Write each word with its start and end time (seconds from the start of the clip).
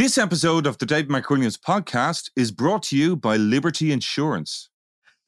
This 0.00 0.16
episode 0.16 0.66
of 0.66 0.78
the 0.78 0.86
David 0.86 1.10
McWilliams 1.10 1.60
podcast 1.60 2.30
is 2.34 2.50
brought 2.50 2.84
to 2.84 2.96
you 2.96 3.16
by 3.16 3.36
Liberty 3.36 3.92
Insurance. 3.92 4.70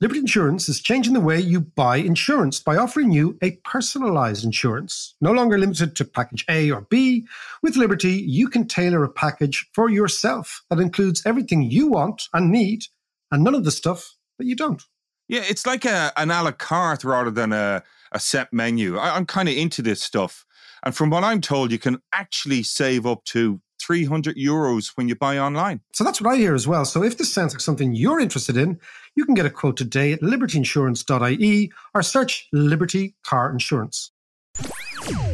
Liberty 0.01 0.21
Insurance 0.21 0.67
is 0.67 0.81
changing 0.81 1.13
the 1.13 1.21
way 1.21 1.39
you 1.39 1.61
buy 1.61 1.97
insurance 1.97 2.59
by 2.59 2.79
offering 2.79 3.13
you 3.13 3.37
a 3.43 3.51
personalized 3.67 4.47
insurance. 4.47 5.15
No 5.21 5.31
longer 5.31 5.59
limited 5.59 5.95
to 5.97 6.07
package 6.07 6.47
A 6.49 6.71
or 6.71 6.87
B, 6.89 7.27
with 7.63 7.77
Liberty, 7.77 8.13
you 8.13 8.49
can 8.49 8.67
tailor 8.67 9.05
a 9.05 9.11
package 9.11 9.69
for 9.75 9.91
yourself 9.91 10.63
that 10.71 10.81
includes 10.81 11.23
everything 11.27 11.71
you 11.71 11.89
want 11.89 12.23
and 12.33 12.51
need 12.51 12.85
and 13.31 13.45
none 13.45 13.55
of 13.55 13.65
the 13.65 13.71
stuff 13.71 14.17
that 14.39 14.47
you 14.47 14.57
don't. 14.57 14.83
Yeah, 15.29 15.43
it's 15.45 15.67
like 15.67 15.85
a, 15.85 16.15
an 16.17 16.31
a 16.31 16.43
la 16.43 16.53
carte 16.53 17.05
rather 17.05 17.31
than 17.31 17.53
a, 17.53 17.83
a 18.13 18.19
set 18.19 18.51
menu. 18.55 18.97
I, 18.97 19.17
I'm 19.17 19.27
kind 19.27 19.51
of 19.51 19.55
into 19.55 19.83
this 19.83 20.01
stuff. 20.01 20.47
And 20.83 20.97
from 20.97 21.11
what 21.11 21.25
I'm 21.25 21.43
told, 21.43 21.71
you 21.71 21.79
can 21.79 22.01
actually 22.15 22.63
save 22.63 23.05
up 23.05 23.23
to 23.27 23.61
300 23.87 24.37
euros 24.37 24.93
when 24.97 25.09
you 25.09 25.15
buy 25.15 25.39
online. 25.39 25.81
So 25.93 26.05
that's 26.05 26.21
what 26.21 26.33
I 26.33 26.37
hear 26.37 26.55
as 26.55 26.67
well. 26.67 26.85
So 26.85 27.03
if 27.03 27.19
this 27.19 27.33
sounds 27.33 27.53
like 27.53 27.61
something 27.61 27.95
you're 27.95 28.21
interested 28.21 28.57
in, 28.57 28.79
you 29.17 29.25
can 29.25 29.35
get 29.35 29.47
a 29.47 29.51
quote 29.51 29.77
today 29.77 30.13
at 30.13 30.21
libertyinsurance.ie 30.21 31.73
or 31.95 32.03
search 32.03 32.49
Liberty 32.53 33.15
Car 33.25 33.51
Insurance. 33.51 34.11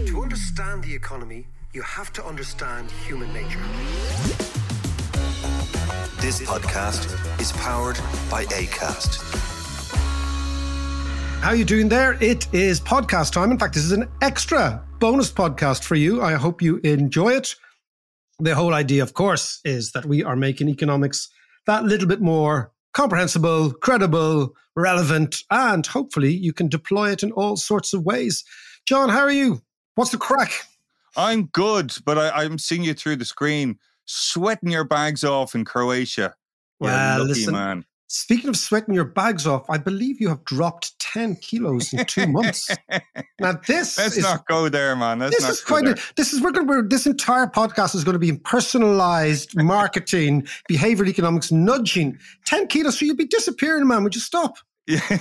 To 0.07 0.23
understand 0.23 0.85
the 0.85 0.95
economy, 0.95 1.49
you 1.73 1.83
have 1.83 2.13
to 2.15 2.25
understand 2.25 2.91
human 3.07 3.33
nature. 3.33 3.61
This 6.21 6.41
podcast 6.41 7.41
is 7.41 7.53
powered 7.53 7.97
by 8.31 8.45
ACAST. 8.47 9.39
How 11.41 11.51
are 11.51 11.57
you 11.57 11.65
doing 11.65 11.89
there? 11.89 12.23
It 12.23 12.53
is 12.53 12.81
podcast 12.81 13.33
time. 13.33 13.53
In 13.53 13.59
fact, 13.59 13.75
this 13.75 13.85
is 13.85 13.93
an 13.93 14.09
extra 14.23 14.83
bonus 14.99 15.31
podcast 15.31 15.85
for 15.85 15.95
you. 15.95 16.21
I 16.21 16.35
hope 16.35 16.61
you 16.61 16.79
enjoy 16.79 17.31
it. 17.35 17.55
The 18.41 18.55
whole 18.55 18.73
idea, 18.73 19.03
of 19.03 19.15
course, 19.15 19.61
is 19.65 19.93
that 19.93 20.07
we 20.07 20.23
are 20.23 20.37
making 20.37 20.69
economics 20.69 21.29
that 21.67 21.85
little 21.85 22.07
bit 22.07 22.21
more 22.21 22.73
comprehensible, 22.95 23.73
credible, 23.73 24.55
relevant, 24.77 25.43
and 25.51 25.85
hopefully 25.85 26.33
you 26.33 26.53
can 26.53 26.69
deploy 26.69 27.11
it 27.11 27.23
in 27.23 27.33
all 27.33 27.57
sorts 27.57 27.93
of 27.93 28.05
ways. 28.05 28.45
John, 28.87 29.09
how 29.09 29.21
are 29.21 29.31
you? 29.31 29.63
What's 29.97 30.13
the 30.13 30.19
crack? 30.19 30.53
I'm 31.17 31.47
good, 31.47 31.93
but 32.05 32.17
I, 32.17 32.45
am 32.45 32.59
seeing 32.59 32.85
you 32.85 32.95
through 32.95 33.17
the 33.17 33.25
screen, 33.25 33.79
sweating 34.05 34.71
your 34.71 34.85
bags 34.85 35.25
off 35.25 35.57
in 35.57 35.65
Croatia. 35.65 36.35
Well, 36.79 37.25
listen, 37.25 37.55
man. 37.55 37.85
Speaking 38.11 38.49
of 38.49 38.57
sweating 38.57 38.95
your 38.95 39.05
bags 39.05 39.47
off, 39.47 39.69
I 39.69 39.77
believe 39.77 40.19
you 40.19 40.31
have 40.31 40.43
dropped 40.45 40.99
10 40.99 41.37
kilos 41.37 41.93
in 41.93 42.07
two 42.07 42.27
months. 42.27 42.71
now, 43.39 43.53
this 43.67 43.99
Let's 43.99 44.17
is, 44.17 44.23
not 44.23 44.47
go 44.47 44.71
there, 44.71 44.97
man. 44.97 45.19
Let's 45.19 45.37
this 45.37 45.47
is 45.47 45.61
quite, 45.61 45.87
a, 45.87 45.95
this 46.17 46.33
is, 46.33 46.41
we're 46.41 46.53
going 46.53 46.67
to, 46.67 46.83
this 46.89 47.07
entire 47.07 47.47
podcast 47.47 47.95
is 47.95 48.05
going 48.05 48.15
to 48.15 48.19
be 48.19 48.33
personalized 48.33 49.55
marketing, 49.63 50.49
behavioral 50.71 51.09
economics, 51.09 51.53
nudging. 51.53 52.19
10 52.47 52.69
kilos, 52.69 52.99
so 52.99 53.05
you'll 53.05 53.15
be 53.15 53.27
disappearing, 53.27 53.87
man. 53.87 54.03
Would 54.05 54.15
you 54.15 54.23
stop? 54.23 54.57
Yeah. 54.87 55.19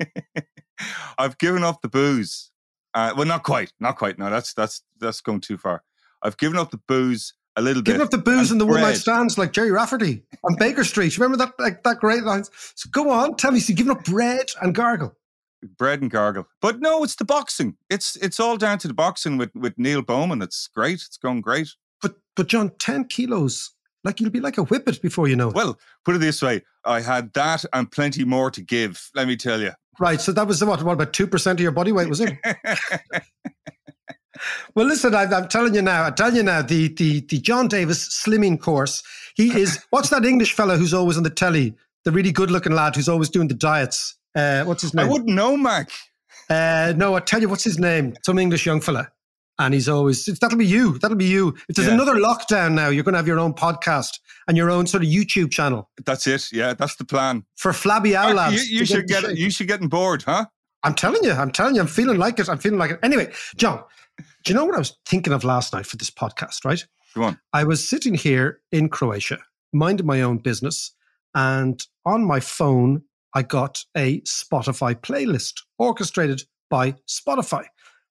I've 1.18 1.36
given 1.36 1.62
up 1.62 1.82
the 1.82 1.88
booze. 1.88 2.50
Uh, 2.94 3.12
well, 3.18 3.26
not 3.26 3.42
quite, 3.42 3.74
not 3.80 3.98
quite. 3.98 4.18
No, 4.18 4.30
that's, 4.30 4.54
that's, 4.54 4.82
that's 4.98 5.20
going 5.20 5.42
too 5.42 5.58
far. 5.58 5.82
I've 6.22 6.38
given 6.38 6.58
up 6.58 6.70
the 6.70 6.80
booze 6.88 7.34
a 7.58 7.60
little 7.60 7.82
Giving 7.82 7.98
bit. 7.98 8.04
up 8.04 8.10
the 8.10 8.18
booze 8.18 8.50
and 8.50 8.60
the 8.60 8.66
one 8.66 8.80
night 8.80 8.96
stands 8.96 9.36
like 9.36 9.52
Gerry 9.52 9.72
Rafferty 9.72 10.22
on 10.44 10.54
Baker 10.56 10.84
Street. 10.84 11.18
Remember 11.18 11.36
that 11.44 11.52
like, 11.58 11.82
that 11.82 11.98
great 11.98 12.22
line? 12.22 12.44
So 12.44 12.88
go 12.90 13.10
on, 13.10 13.36
tell 13.36 13.50
me, 13.50 13.60
so 13.60 13.70
you've 13.70 13.78
given 13.78 13.92
up 13.92 14.04
bread 14.04 14.46
and 14.62 14.74
gargle. 14.74 15.14
Bread 15.76 16.00
and 16.00 16.10
gargle. 16.10 16.46
But 16.62 16.80
no, 16.80 17.02
it's 17.02 17.16
the 17.16 17.24
boxing. 17.24 17.76
It's 17.90 18.14
it's 18.16 18.38
all 18.38 18.56
down 18.56 18.78
to 18.78 18.88
the 18.88 18.94
boxing 18.94 19.36
with, 19.38 19.50
with 19.56 19.74
Neil 19.76 20.02
Bowman. 20.02 20.40
It's 20.40 20.68
great. 20.68 20.94
It's 20.94 21.16
going 21.16 21.40
great. 21.40 21.68
But 22.00 22.14
but 22.36 22.46
John, 22.46 22.70
10 22.78 23.06
kilos. 23.06 23.72
Like 24.04 24.20
you'll 24.20 24.30
be 24.30 24.40
like 24.40 24.56
a 24.56 24.62
whippet 24.62 25.02
before 25.02 25.26
you 25.26 25.34
know 25.34 25.48
it. 25.48 25.56
Well, 25.56 25.76
put 26.04 26.14
it 26.14 26.18
this 26.18 26.40
way. 26.40 26.62
I 26.84 27.00
had 27.00 27.32
that 27.34 27.64
and 27.72 27.90
plenty 27.90 28.24
more 28.24 28.52
to 28.52 28.62
give, 28.62 29.10
let 29.16 29.26
me 29.26 29.36
tell 29.36 29.60
you. 29.60 29.72
Right. 29.98 30.20
So 30.20 30.30
that 30.30 30.46
was 30.46 30.64
what, 30.64 30.80
what 30.84 30.92
about 30.92 31.12
2% 31.12 31.50
of 31.50 31.60
your 31.60 31.72
body 31.72 31.90
weight, 31.90 32.08
was 32.08 32.20
it? 32.20 32.38
Well, 34.74 34.86
listen, 34.86 35.14
I, 35.14 35.24
am 35.24 35.48
telling 35.48 35.74
you 35.74 35.82
now. 35.82 36.06
I 36.06 36.10
tell 36.10 36.34
you 36.34 36.42
now, 36.42 36.62
the 36.62 36.88
the 36.88 37.20
the 37.20 37.38
John 37.38 37.68
Davis 37.68 38.08
slimming 38.08 38.60
course. 38.60 39.02
He 39.34 39.58
is. 39.60 39.78
what's 39.90 40.10
that 40.10 40.24
English 40.24 40.52
fellow 40.52 40.76
who's 40.76 40.94
always 40.94 41.16
on 41.16 41.22
the 41.22 41.30
telly? 41.30 41.74
The 42.04 42.12
really 42.12 42.32
good 42.32 42.50
looking 42.50 42.72
lad 42.72 42.96
who's 42.96 43.08
always 43.08 43.28
doing 43.28 43.48
the 43.48 43.54
diets. 43.54 44.16
Uh, 44.34 44.64
what's 44.64 44.82
his 44.82 44.94
name? 44.94 45.06
I 45.06 45.10
wouldn't 45.10 45.34
know, 45.34 45.56
Mac. 45.56 45.90
Uh, 46.48 46.94
no, 46.96 47.14
I 47.14 47.20
tell 47.20 47.40
you, 47.40 47.48
what's 47.48 47.64
his 47.64 47.78
name? 47.78 48.14
Some 48.24 48.38
English 48.38 48.64
young 48.64 48.80
fella. 48.80 49.10
And 49.60 49.74
he's 49.74 49.88
always, 49.88 50.24
that'll 50.24 50.56
be 50.56 50.66
you. 50.66 50.98
That'll 50.98 51.16
be 51.16 51.24
you. 51.24 51.56
If 51.68 51.74
there's 51.74 51.88
yeah. 51.88 51.94
another 51.94 52.14
lockdown 52.14 52.74
now, 52.74 52.90
you're 52.90 53.02
going 53.02 53.14
to 53.14 53.18
have 53.18 53.26
your 53.26 53.40
own 53.40 53.52
podcast 53.52 54.20
and 54.46 54.56
your 54.56 54.70
own 54.70 54.86
sort 54.86 55.02
of 55.02 55.08
YouTube 55.08 55.50
channel. 55.50 55.90
That's 56.06 56.28
it. 56.28 56.52
Yeah, 56.52 56.74
that's 56.74 56.94
the 56.94 57.04
plan. 57.04 57.44
For 57.56 57.72
flabby 57.72 58.14
owl 58.14 58.34
lads. 58.34 58.70
You, 58.70 58.78
you 58.80 58.86
should 58.86 59.08
get, 59.08 59.36
you 59.36 59.50
should 59.50 59.66
get 59.66 59.82
on 59.82 59.88
board, 59.88 60.22
huh? 60.22 60.46
I'm 60.84 60.94
telling 60.94 61.24
you, 61.24 61.32
I'm 61.32 61.50
telling 61.50 61.74
you, 61.74 61.80
I'm 61.80 61.88
feeling 61.88 62.18
like 62.18 62.38
it. 62.38 62.48
I'm 62.48 62.58
feeling 62.58 62.78
like 62.78 62.92
it. 62.92 63.00
Anyway, 63.02 63.32
John, 63.56 63.82
do 64.48 64.54
you 64.54 64.58
know 64.58 64.64
what 64.64 64.76
I 64.76 64.78
was 64.78 64.96
thinking 65.04 65.34
of 65.34 65.44
last 65.44 65.74
night 65.74 65.84
for 65.84 65.98
this 65.98 66.08
podcast, 66.08 66.64
right? 66.64 66.82
Go 67.14 67.24
on. 67.24 67.38
I 67.52 67.64
was 67.64 67.86
sitting 67.86 68.14
here 68.14 68.60
in 68.72 68.88
Croatia, 68.88 69.40
minding 69.74 70.06
my 70.06 70.22
own 70.22 70.38
business, 70.38 70.94
and 71.34 71.78
on 72.06 72.24
my 72.24 72.40
phone, 72.40 73.02
I 73.34 73.42
got 73.42 73.84
a 73.94 74.22
Spotify 74.22 74.94
playlist 74.94 75.52
orchestrated 75.78 76.44
by 76.70 76.94
Spotify, 77.06 77.66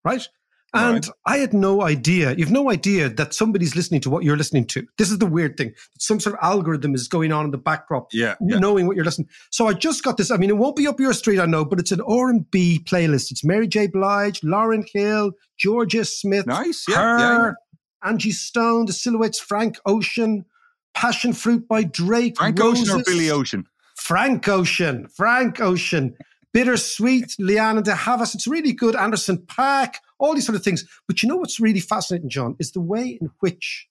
right? 0.05 0.29
And 0.77 1.05
right. 1.05 1.15
I 1.25 1.37
had 1.37 1.53
no 1.53 1.81
idea, 1.81 2.33
you've 2.37 2.51
no 2.51 2.69
idea 2.69 3.09
that 3.09 3.33
somebody's 3.33 3.75
listening 3.75 4.01
to 4.01 4.09
what 4.09 4.23
you're 4.23 4.37
listening 4.37 4.65
to. 4.67 4.85
This 4.97 5.11
is 5.11 5.17
the 5.17 5.25
weird 5.25 5.57
thing. 5.57 5.73
Some 5.99 6.19
sort 6.19 6.35
of 6.35 6.43
algorithm 6.43 6.93
is 6.93 7.07
going 7.07 7.31
on 7.31 7.45
in 7.45 7.51
the 7.51 7.57
backdrop, 7.57 8.07
yeah, 8.13 8.35
yeah. 8.41 8.59
knowing 8.59 8.87
what 8.87 8.95
you're 8.95 9.05
listening. 9.05 9.29
So 9.49 9.67
I 9.67 9.73
just 9.73 10.03
got 10.03 10.17
this. 10.17 10.31
I 10.31 10.37
mean, 10.37 10.49
it 10.49 10.57
won't 10.57 10.75
be 10.75 10.87
up 10.87 10.99
your 10.99 11.13
street, 11.13 11.39
I 11.39 11.45
know, 11.45 11.65
but 11.65 11.79
it's 11.79 11.91
an 11.91 12.01
R&B 12.01 12.83
playlist. 12.85 13.31
It's 13.31 13.43
Mary 13.43 13.67
J. 13.67 13.87
Blige, 13.87 14.41
Lauryn 14.41 14.87
Hill, 14.91 15.31
Jorja 15.63 16.05
Smith, 16.07 16.45
nice, 16.45 16.85
yeah, 16.87 16.95
her, 16.95 17.47
yeah. 17.47 18.09
Angie 18.09 18.31
Stone, 18.31 18.85
The 18.85 18.93
Silhouettes, 18.93 19.39
Frank 19.39 19.77
Ocean, 19.85 20.45
Passion 20.93 21.33
Fruit 21.33 21.67
by 21.67 21.83
Drake, 21.83 22.37
Frank 22.37 22.59
Roses, 22.59 22.89
Ocean 22.89 23.01
or 23.01 23.03
Billy 23.03 23.31
Ocean? 23.31 23.67
Frank 23.95 24.47
Ocean, 24.47 25.07
Frank 25.07 25.59
Ocean. 25.59 26.15
Bittersweet, 26.53 27.35
Lianne 27.39 27.85
La 27.85 27.93
Havas. 27.93 28.33
It's 28.33 28.47
really 28.47 28.73
good. 28.73 28.95
Anderson 28.95 29.37
.Paak, 29.37 29.95
all 30.19 30.33
these 30.33 30.45
sort 30.45 30.55
of 30.55 30.63
things. 30.63 30.87
But 31.07 31.21
you 31.21 31.29
know 31.29 31.37
what's 31.37 31.59
really 31.59 31.79
fascinating, 31.79 32.29
John, 32.29 32.55
is 32.59 32.71
the 32.71 32.81
way 32.81 33.17
in 33.21 33.29
which 33.39 33.87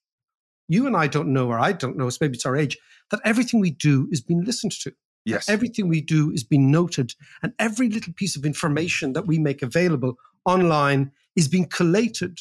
you 0.69 0.87
and 0.87 0.97
I 0.97 1.07
don't 1.07 1.33
know, 1.33 1.49
or 1.49 1.59
I 1.59 1.73
don't 1.73 1.97
know, 1.97 2.07
it's 2.07 2.21
maybe 2.21 2.35
it's 2.35 2.47
our 2.47 2.57
age, 2.57 2.77
that 3.11 3.21
everything 3.25 3.61
we 3.61 3.71
do 3.71 4.09
is 4.11 4.21
being 4.21 4.45
listened 4.45 4.73
to. 4.83 4.93
Yes. 5.25 5.49
Everything 5.49 5.89
we 5.89 6.01
do 6.01 6.31
is 6.31 6.45
being 6.45 6.71
noted. 6.71 7.15
And 7.43 7.53
every 7.59 7.89
little 7.89 8.13
piece 8.13 8.37
of 8.37 8.45
information 8.45 9.13
that 9.13 9.27
we 9.27 9.39
make 9.39 9.63
available 9.63 10.17
online 10.45 11.11
is 11.35 11.49
being 11.49 11.67
collated 11.67 12.39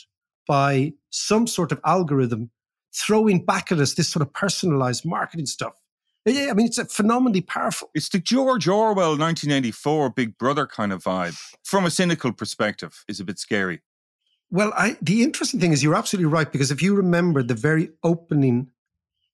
by 0.48 0.94
some 1.10 1.48
sort 1.48 1.72
of 1.72 1.80
algorithm 1.86 2.52
throwing 2.94 3.44
back 3.44 3.72
at 3.72 3.80
us 3.80 3.96
this 3.96 4.08
sort 4.08 4.22
of 4.22 4.32
personalized 4.34 5.06
marketing 5.06 5.48
stuff. 5.48 5.74
Yeah, 6.26 6.50
I 6.50 6.54
mean, 6.54 6.66
it's 6.66 6.80
a 6.80 6.86
phenomenally 6.86 7.42
powerful. 7.42 7.92
It's 7.94 8.10
the 8.10 8.18
George 8.18 8.68
Orwell 8.68 9.12
1984 9.12 10.10
Big 10.10 10.38
Brother 10.40 10.66
kind 10.66 10.92
of 10.92 11.04
vibe. 11.04 11.40
From 11.64 11.86
a 11.86 11.92
cynical 11.92 12.34
perspective, 12.34 13.04
is 13.08 13.20
a 13.20 13.24
bit 13.24 13.38
scary. 13.38 13.82
Well, 14.50 14.74
I, 14.76 14.98
the 15.02 15.22
interesting 15.22 15.60
thing 15.60 15.72
is 15.72 15.84
you're 15.84 15.96
absolutely 15.96 16.32
right 16.32 16.52
because 16.52 16.72
if 16.72 16.82
you 16.82 16.96
remember 16.96 17.44
the 17.44 17.54
very 17.54 17.90
opening 18.04 18.72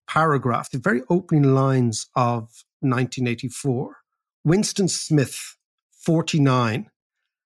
paragraph, 0.07 0.71
the 0.71 0.79
very 0.79 1.01
opening 1.09 1.53
lines 1.55 2.07
of 2.15 2.63
1984, 2.81 3.97
Winston 4.43 4.89
Smith, 4.89 5.57
49, 5.91 6.89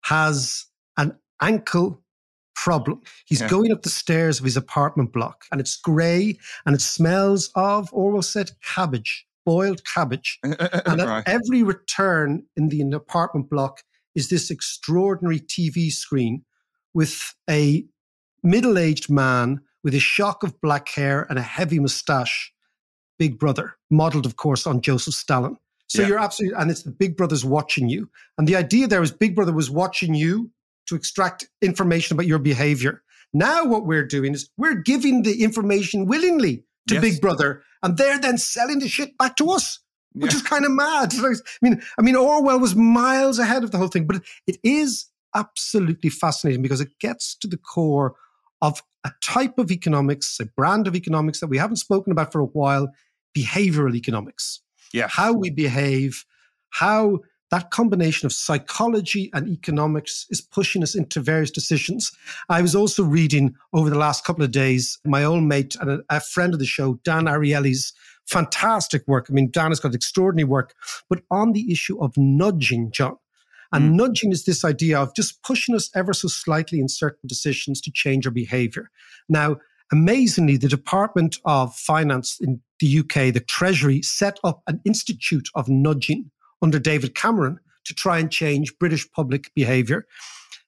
has 0.05 0.65
an 0.97 1.17
ankle 1.41 2.01
problem. 2.55 3.01
He's 3.25 3.39
yeah. 3.39 3.47
going 3.47 3.71
up 3.71 3.83
the 3.83 3.89
stairs 3.89 4.39
of 4.39 4.45
his 4.45 4.57
apartment 4.57 5.13
block 5.13 5.45
and 5.49 5.61
it's 5.61 5.77
grey 5.77 6.37
and 6.65 6.75
it 6.75 6.81
smells 6.81 7.51
of, 7.55 7.87
Orwell 7.93 8.21
said, 8.21 8.51
cabbage 8.61 9.27
boiled 9.45 9.83
cabbage. 9.85 10.39
and 10.43 10.55
at 10.61 11.07
right. 11.07 11.23
every 11.25 11.63
return 11.63 12.43
in 12.55 12.69
the 12.69 12.81
apartment 12.91 13.49
block 13.49 13.83
is 14.15 14.29
this 14.29 14.49
extraordinary 14.49 15.39
TV 15.39 15.91
screen 15.91 16.43
with 16.93 17.35
a 17.49 17.85
middle 18.43 18.77
aged 18.77 19.09
man 19.09 19.61
with 19.83 19.93
a 19.93 19.99
shock 19.99 20.43
of 20.43 20.59
black 20.61 20.89
hair 20.89 21.25
and 21.29 21.39
a 21.39 21.43
heavy 21.43 21.79
mustache, 21.79 22.53
Big 23.17 23.39
Brother, 23.39 23.75
modeled, 23.89 24.25
of 24.25 24.35
course, 24.35 24.67
on 24.67 24.81
Joseph 24.81 25.13
Stalin. 25.13 25.57
So 25.87 26.01
yeah. 26.01 26.09
you're 26.09 26.19
absolutely, 26.19 26.57
and 26.59 26.69
it's 26.69 26.83
the 26.83 26.91
Big 26.91 27.17
Brother's 27.17 27.45
watching 27.45 27.89
you. 27.89 28.09
And 28.37 28.47
the 28.47 28.55
idea 28.55 28.87
there 28.87 29.01
is 29.01 29.11
Big 29.11 29.35
Brother 29.35 29.53
was 29.53 29.69
watching 29.69 30.13
you 30.13 30.51
to 30.87 30.95
extract 30.95 31.47
information 31.61 32.15
about 32.15 32.27
your 32.27 32.39
behavior. 32.39 33.01
Now, 33.33 33.65
what 33.65 33.85
we're 33.85 34.05
doing 34.05 34.33
is 34.33 34.49
we're 34.57 34.75
giving 34.75 35.23
the 35.23 35.43
information 35.43 36.05
willingly 36.05 36.63
to 36.89 36.95
yes. 36.95 37.03
Big 37.03 37.21
Brother, 37.21 37.63
and 37.81 37.97
they're 37.97 38.19
then 38.19 38.37
selling 38.37 38.79
the 38.79 38.87
shit 38.87 39.17
back 39.17 39.35
to 39.37 39.49
us, 39.49 39.79
which 40.13 40.33
yeah. 40.33 40.37
is 40.37 40.43
kind 40.43 40.65
of 40.65 40.71
mad. 40.71 41.13
I 41.17 41.33
mean, 41.61 41.81
I 41.97 42.01
mean, 42.01 42.15
Orwell 42.15 42.59
was 42.59 42.75
miles 42.75 43.39
ahead 43.39 43.63
of 43.63 43.71
the 43.71 43.77
whole 43.77 43.87
thing, 43.87 44.07
but 44.07 44.21
it 44.47 44.57
is 44.63 45.07
absolutely 45.35 46.09
fascinating 46.09 46.61
because 46.61 46.81
it 46.81 46.99
gets 46.99 47.35
to 47.35 47.47
the 47.47 47.57
core 47.57 48.15
of 48.61 48.81
a 49.05 49.11
type 49.23 49.57
of 49.57 49.71
economics, 49.71 50.37
a 50.39 50.45
brand 50.45 50.87
of 50.87 50.95
economics 50.95 51.39
that 51.39 51.47
we 51.47 51.57
haven't 51.57 51.77
spoken 51.77 52.11
about 52.11 52.31
for 52.31 52.41
a 52.41 52.45
while 52.45 52.89
behavioral 53.37 53.95
economics. 53.95 54.61
Yeah. 54.91 55.07
How 55.07 55.33
we 55.33 55.49
behave, 55.49 56.25
how 56.71 57.19
that 57.51 57.71
combination 57.71 58.25
of 58.25 58.33
psychology 58.33 59.29
and 59.33 59.47
economics 59.47 60.25
is 60.29 60.41
pushing 60.41 60.83
us 60.83 60.95
into 60.95 61.19
various 61.19 61.51
decisions. 61.51 62.11
I 62.47 62.61
was 62.61 62.75
also 62.75 63.03
reading 63.03 63.55
over 63.73 63.89
the 63.89 63.97
last 63.97 64.23
couple 64.23 64.43
of 64.43 64.51
days 64.51 64.99
my 65.05 65.23
old 65.23 65.43
mate 65.43 65.75
and 65.79 65.89
a, 65.89 65.99
a 66.09 66.19
friend 66.19 66.53
of 66.53 66.59
the 66.59 66.65
show, 66.65 66.99
Dan 67.03 67.25
Ariely's 67.25 67.93
fantastic 68.27 69.07
work. 69.07 69.27
I 69.29 69.33
mean, 69.33 69.49
Dan 69.49 69.71
has 69.71 69.79
got 69.79 69.95
extraordinary 69.95 70.47
work, 70.47 70.75
but 71.09 71.21
on 71.31 71.53
the 71.53 71.71
issue 71.71 71.99
of 71.99 72.13
nudging, 72.15 72.91
John. 72.91 73.17
And 73.71 73.91
mm. 73.91 73.95
nudging 73.95 74.31
is 74.31 74.45
this 74.45 74.63
idea 74.63 74.99
of 74.99 75.15
just 75.15 75.41
pushing 75.43 75.75
us 75.75 75.89
ever 75.95 76.13
so 76.13 76.27
slightly 76.27 76.79
in 76.79 76.87
certain 76.87 77.27
decisions 77.27 77.81
to 77.81 77.91
change 77.91 78.25
our 78.25 78.31
behavior. 78.31 78.89
Now, 79.27 79.57
amazingly, 79.91 80.57
the 80.57 80.67
Department 80.67 81.37
of 81.45 81.75
Finance 81.75 82.37
in 82.39 82.61
the 82.79 82.99
UK, 82.99 83.33
the 83.33 83.43
Treasury, 83.47 84.01
set 84.01 84.39
up 84.43 84.61
an 84.67 84.81
institute 84.85 85.49
of 85.55 85.67
nudging 85.67 86.31
under 86.61 86.79
David 86.79 87.15
Cameron 87.15 87.59
to 87.85 87.93
try 87.93 88.19
and 88.19 88.31
change 88.31 88.77
British 88.77 89.09
public 89.11 89.51
behavior. 89.55 90.05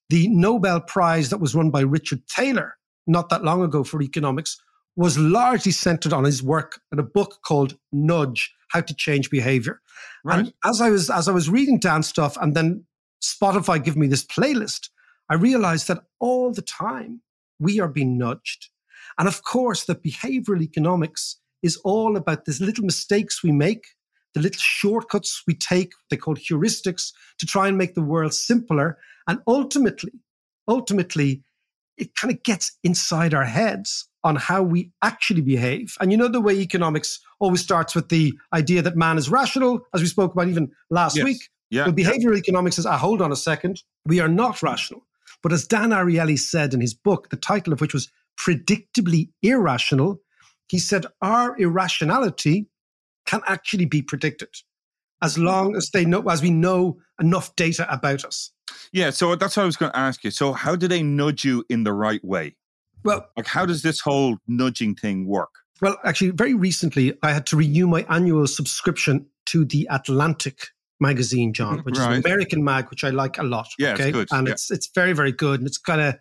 The 0.10 0.28
Nobel 0.28 0.82
Prize 0.82 1.30
that 1.30 1.40
was 1.40 1.56
run 1.56 1.72
by 1.72 1.82
Richard 1.82 2.22
Thaler 2.28 2.78
not 3.08 3.30
that 3.30 3.44
long 3.44 3.64
ago 3.64 3.84
for 3.84 4.02
economics 4.02 4.58
was 4.96 5.18
largely 5.18 5.72
centered 5.72 6.14
on 6.14 6.24
his 6.24 6.44
work 6.44 6.82
in 6.92 7.00
a 7.00 7.04
book 7.04 7.40
called 7.44 7.78
Nudge: 7.92 8.54
How 8.70 8.82
to 8.82 8.94
Change 8.94 9.30
Behavior. 9.30 9.82
Right. 10.24 10.40
And 10.40 10.54
as 10.66 10.82
I 10.82 10.90
was 10.90 11.10
as 11.10 11.28
I 11.28 11.32
was 11.32 11.50
reading 11.50 11.80
down 11.80 12.04
stuff, 12.04 12.38
and 12.38 12.56
then 12.56 12.86
Spotify 13.24 13.84
give 13.84 13.96
me 13.96 14.08
this 14.08 14.26
playlist, 14.26 14.90
I 15.30 15.36
realized 15.36 15.88
that 15.88 16.04
all 16.20 16.52
the 16.52 16.62
time 16.62 17.22
we 17.60 17.80
are 17.80 17.88
being 17.88 18.18
nudged. 18.18 18.70
And 19.18 19.28
of 19.28 19.44
course, 19.44 19.86
the 19.86 19.96
behavioral 19.96 20.62
economics 20.62 21.38
is 21.62 21.78
all 21.78 22.18
about 22.18 22.46
these 22.46 22.60
little 22.60 22.84
mistakes 22.84 23.44
we 23.44 23.52
make, 23.52 23.86
the 24.34 24.42
little 24.42 24.62
shortcuts 24.62 25.44
we 25.48 25.54
take, 25.54 25.92
they 26.10 26.18
call 26.18 26.36
heuristics, 26.36 27.12
to 27.40 27.46
try 27.46 27.68
and 27.68 27.78
make 27.78 27.96
the 27.96 28.02
world 28.02 28.34
simpler. 28.34 28.98
And 29.28 29.40
ultimately, 29.48 30.14
ultimately, 30.68 31.44
it 31.98 32.16
kind 32.16 32.34
of 32.34 32.42
gets 32.44 32.78
inside 32.84 33.34
our 33.34 33.46
heads 33.46 34.08
on 34.24 34.36
how 34.36 34.64
we 34.64 34.92
actually 35.02 35.42
behave. 35.42 35.96
And 36.00 36.12
you 36.12 36.18
know, 36.18 36.28
the 36.28 36.42
way 36.42 36.54
economics 36.54 37.20
always 37.40 37.62
starts 37.62 37.96
with 37.96 38.10
the 38.10 38.34
idea 38.54 38.82
that 38.82 38.96
man 38.96 39.18
is 39.18 39.30
rational, 39.30 39.82
as 39.94 40.02
we 40.02 40.08
spoke 40.08 40.34
about 40.34 40.48
even 40.48 40.72
last 40.90 41.18
yes. 41.18 41.26
week. 41.26 41.50
Yeah. 41.70 41.86
But 41.86 41.96
behavioral 41.96 42.38
economics 42.38 42.76
says, 42.76 42.86
ah, 42.86 42.98
hold 42.98 43.22
on 43.22 43.32
a 43.32 43.36
second, 43.36 43.82
we 44.06 44.20
are 44.20 44.28
not 44.28 44.62
rational. 44.62 45.06
But 45.42 45.54
as 45.54 45.66
Dan 45.66 45.90
Ariely 45.90 46.38
said 46.38 46.74
in 46.74 46.82
his 46.82 46.94
book, 46.94 47.30
the 47.30 47.38
title 47.38 47.74
of 47.74 47.82
which 47.82 47.94
was 47.94 48.10
Predictably 48.40 49.30
Irrational, 49.42 50.22
he 50.68 50.80
said 50.80 51.06
our 51.22 51.58
irrationality 51.60 52.68
can 53.26 53.42
actually 53.48 53.86
be 53.86 54.02
predicted 54.02 54.50
as 55.22 55.38
mm. 55.38 55.44
long 55.44 55.76
as 55.76 55.90
they 55.92 56.06
know 56.06 56.22
as 56.30 56.42
we 56.42 56.50
know 56.50 56.98
enough 57.20 57.56
data 57.56 57.92
about 57.94 58.26
us. 58.26 58.52
Yeah, 58.92 59.10
so 59.10 59.36
that's 59.36 59.58
what 59.58 59.64
I 59.64 59.66
was 59.66 59.78
going 59.78 59.92
to 59.92 59.98
ask 59.98 60.24
you. 60.24 60.32
So 60.32 60.54
how 60.54 60.76
do 60.76 60.88
they 60.88 61.04
nudge 61.04 61.44
you 61.46 61.64
in 61.70 61.84
the 61.84 61.94
right 61.94 62.24
way? 62.24 62.56
Well, 63.04 63.28
like 63.36 63.48
how 63.48 63.66
does 63.66 63.82
this 63.82 64.00
whole 64.00 64.38
nudging 64.48 64.96
thing 64.96 65.28
work? 65.28 65.50
Well, 65.82 65.98
actually, 66.04 66.32
very 66.32 66.54
recently 66.54 67.18
I 67.24 67.34
had 67.34 67.46
to 67.48 67.58
renew 67.58 67.88
my 67.88 68.06
annual 68.10 68.46
subscription 68.48 69.26
to 69.48 69.66
the 69.66 69.88
Atlantic 69.90 70.68
magazine, 71.00 71.54
John, 71.54 71.78
mm-hmm. 71.78 71.84
which 71.84 71.98
right. 71.98 72.12
is 72.12 72.18
an 72.20 72.26
American 72.26 72.64
mag, 72.64 72.90
which 72.90 73.04
I 73.04 73.10
like 73.10 73.40
a 73.40 73.44
lot. 73.44 73.68
Yeah, 73.80 73.94
okay? 73.94 74.12
it's 74.12 74.32
and 74.32 74.48
yeah. 74.48 74.54
it's 74.54 74.70
it's 74.70 74.90
very 74.94 75.14
very 75.14 75.32
good, 75.32 75.60
and 75.60 75.68
it's 75.68 75.80
kind 75.80 76.02
of 76.02 76.16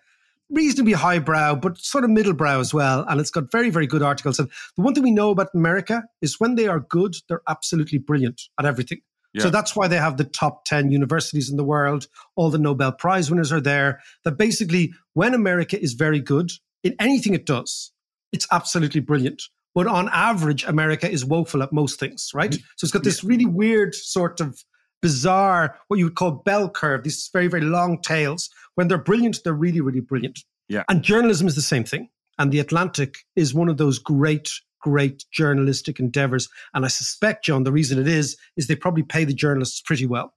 reasonably 0.50 0.92
highbrow, 0.92 1.54
but 1.54 1.78
sort 1.78 2.04
of 2.04 2.10
middle 2.10 2.32
brow 2.32 2.60
as 2.60 2.74
well. 2.74 3.04
And 3.08 3.20
it's 3.20 3.30
got 3.30 3.50
very 3.50 3.70
very 3.70 3.86
good 3.86 4.02
articles. 4.02 4.38
And 4.38 4.48
the 4.76 4.82
one 4.82 4.94
thing 4.94 5.02
we 5.02 5.10
know 5.10 5.30
about 5.30 5.48
America 5.54 6.04
is 6.20 6.40
when 6.40 6.54
they 6.54 6.66
are 6.66 6.80
good, 6.80 7.14
they're 7.28 7.42
absolutely 7.48 7.98
brilliant 7.98 8.42
at 8.58 8.66
everything. 8.66 9.00
Yeah. 9.32 9.42
So 9.42 9.50
that's 9.50 9.76
why 9.76 9.86
they 9.86 9.96
have 9.96 10.16
the 10.16 10.24
top 10.24 10.64
10 10.64 10.90
universities 10.90 11.50
in 11.50 11.56
the 11.56 11.64
world. 11.64 12.08
All 12.34 12.50
the 12.50 12.58
Nobel 12.58 12.92
Prize 12.92 13.30
winners 13.30 13.52
are 13.52 13.60
there. 13.60 14.00
That 14.24 14.36
basically, 14.36 14.92
when 15.14 15.34
America 15.34 15.80
is 15.80 15.92
very 15.92 16.20
good 16.20 16.50
in 16.82 16.96
anything 16.98 17.34
it 17.34 17.46
does, 17.46 17.92
it's 18.32 18.46
absolutely 18.50 19.00
brilliant. 19.00 19.42
But 19.74 19.86
on 19.86 20.08
average, 20.12 20.64
America 20.64 21.08
is 21.08 21.24
woeful 21.24 21.62
at 21.62 21.72
most 21.72 22.00
things, 22.00 22.30
right? 22.34 22.50
Mm-hmm. 22.50 22.64
So 22.76 22.84
it's 22.84 22.92
got 22.92 23.04
this 23.04 23.22
really 23.22 23.46
weird 23.46 23.94
sort 23.94 24.40
of 24.40 24.64
bizarre, 25.02 25.76
what 25.88 25.98
you 25.98 26.04
would 26.04 26.14
call 26.14 26.30
bell 26.30 26.68
curve, 26.68 27.02
these 27.02 27.28
very, 27.32 27.48
very 27.48 27.62
long 27.62 28.00
tails. 28.00 28.50
When 28.74 28.88
they're 28.88 28.98
brilliant, 28.98 29.38
they're 29.44 29.52
really, 29.52 29.80
really 29.80 30.00
brilliant. 30.00 30.40
Yeah. 30.68 30.84
And 30.88 31.02
journalism 31.02 31.46
is 31.46 31.54
the 31.54 31.62
same 31.62 31.84
thing. 31.84 32.08
And 32.38 32.52
The 32.52 32.60
Atlantic 32.60 33.18
is 33.36 33.52
one 33.52 33.68
of 33.68 33.76
those 33.76 33.98
great, 33.98 34.50
great 34.80 35.24
journalistic 35.32 36.00
endeavors. 36.00 36.48
And 36.72 36.84
I 36.84 36.88
suspect, 36.88 37.44
John, 37.44 37.64
the 37.64 37.72
reason 37.72 37.98
it 37.98 38.08
is, 38.08 38.36
is 38.56 38.66
they 38.66 38.76
probably 38.76 39.02
pay 39.02 39.24
the 39.24 39.34
journalists 39.34 39.80
pretty 39.80 40.06
well. 40.06 40.32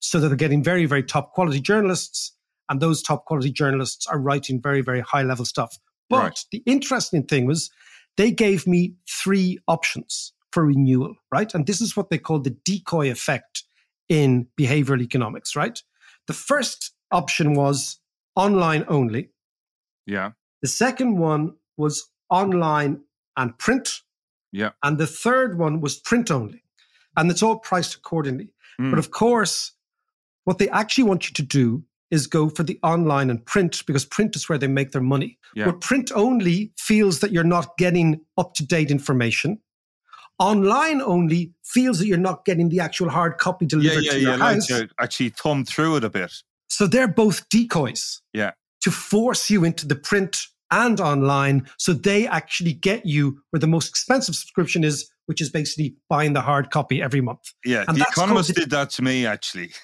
So 0.00 0.20
that 0.20 0.28
they're 0.28 0.36
getting 0.36 0.62
very, 0.62 0.84
very 0.84 1.02
top 1.02 1.32
quality 1.32 1.60
journalists. 1.60 2.32
And 2.68 2.80
those 2.80 3.02
top 3.02 3.24
quality 3.26 3.52
journalists 3.52 4.06
are 4.06 4.18
writing 4.18 4.60
very, 4.60 4.80
very 4.80 5.00
high 5.00 5.22
level 5.22 5.44
stuff. 5.44 5.78
But 6.10 6.22
right. 6.22 6.44
the 6.50 6.62
interesting 6.66 7.22
thing 7.24 7.46
was 7.46 7.70
they 8.16 8.30
gave 8.30 8.66
me 8.66 8.94
three 9.08 9.58
options 9.68 10.32
for 10.52 10.64
renewal, 10.64 11.14
right? 11.32 11.52
And 11.54 11.66
this 11.66 11.80
is 11.80 11.96
what 11.96 12.10
they 12.10 12.18
call 12.18 12.38
the 12.38 12.56
decoy 12.64 13.10
effect 13.10 13.64
in 14.08 14.46
behavioral 14.58 15.02
economics, 15.02 15.56
right? 15.56 15.82
The 16.26 16.32
first 16.32 16.92
option 17.10 17.54
was 17.54 17.98
online 18.36 18.84
only. 18.88 19.30
Yeah. 20.06 20.32
The 20.62 20.68
second 20.68 21.18
one 21.18 21.54
was 21.76 22.10
online 22.30 23.00
and 23.36 23.56
print. 23.58 24.00
Yeah. 24.52 24.70
And 24.82 24.98
the 24.98 25.06
third 25.06 25.58
one 25.58 25.80
was 25.80 25.98
print 25.98 26.30
only. 26.30 26.62
And 27.16 27.30
it's 27.30 27.42
all 27.42 27.58
priced 27.58 27.94
accordingly. 27.94 28.52
Mm. 28.80 28.90
But 28.90 28.98
of 28.98 29.10
course, 29.10 29.72
what 30.44 30.58
they 30.58 30.68
actually 30.70 31.04
want 31.04 31.28
you 31.28 31.34
to 31.34 31.42
do 31.42 31.84
is 32.10 32.26
go 32.26 32.48
for 32.48 32.62
the 32.62 32.78
online 32.82 33.30
and 33.30 33.44
print 33.44 33.82
because 33.86 34.04
print 34.04 34.36
is 34.36 34.48
where 34.48 34.58
they 34.58 34.68
make 34.68 34.92
their 34.92 35.02
money. 35.02 35.38
Yeah. 35.54 35.66
But 35.66 35.80
print 35.80 36.12
only 36.14 36.72
feels 36.78 37.20
that 37.20 37.32
you're 37.32 37.44
not 37.44 37.76
getting 37.76 38.20
up 38.36 38.54
to 38.54 38.66
date 38.66 38.90
information. 38.90 39.58
Online 40.38 41.00
only 41.00 41.52
feels 41.62 41.98
that 42.00 42.06
you're 42.06 42.18
not 42.18 42.44
getting 42.44 42.68
the 42.68 42.80
actual 42.80 43.08
hard 43.08 43.38
copy 43.38 43.66
delivered 43.66 44.04
yeah, 44.04 44.12
yeah, 44.12 44.12
to 44.12 44.20
your 44.20 44.30
yeah, 44.32 44.54
house. 44.54 44.70
Like 44.70 44.88
to 44.88 44.94
actually 44.98 45.28
thumb 45.30 45.64
through 45.64 45.96
it 45.96 46.04
a 46.04 46.10
bit. 46.10 46.32
So 46.68 46.86
they're 46.86 47.08
both 47.08 47.48
decoys. 47.48 48.20
Yeah. 48.32 48.52
To 48.82 48.90
force 48.90 49.48
you 49.48 49.64
into 49.64 49.86
the 49.86 49.94
print 49.94 50.46
and 50.70 51.00
online. 51.00 51.68
So 51.78 51.92
they 51.92 52.26
actually 52.26 52.72
get 52.72 53.06
you 53.06 53.40
where 53.50 53.60
the 53.60 53.68
most 53.68 53.88
expensive 53.88 54.34
subscription 54.34 54.82
is, 54.82 55.08
which 55.26 55.40
is 55.40 55.50
basically 55.50 55.94
buying 56.08 56.32
the 56.32 56.40
hard 56.40 56.70
copy 56.70 57.00
every 57.00 57.20
month. 57.20 57.52
Yeah. 57.64 57.84
And 57.86 57.96
the 57.96 58.06
Economist 58.08 58.54
did 58.54 58.70
that 58.70 58.90
to 58.90 59.02
me 59.02 59.26
actually. 59.26 59.70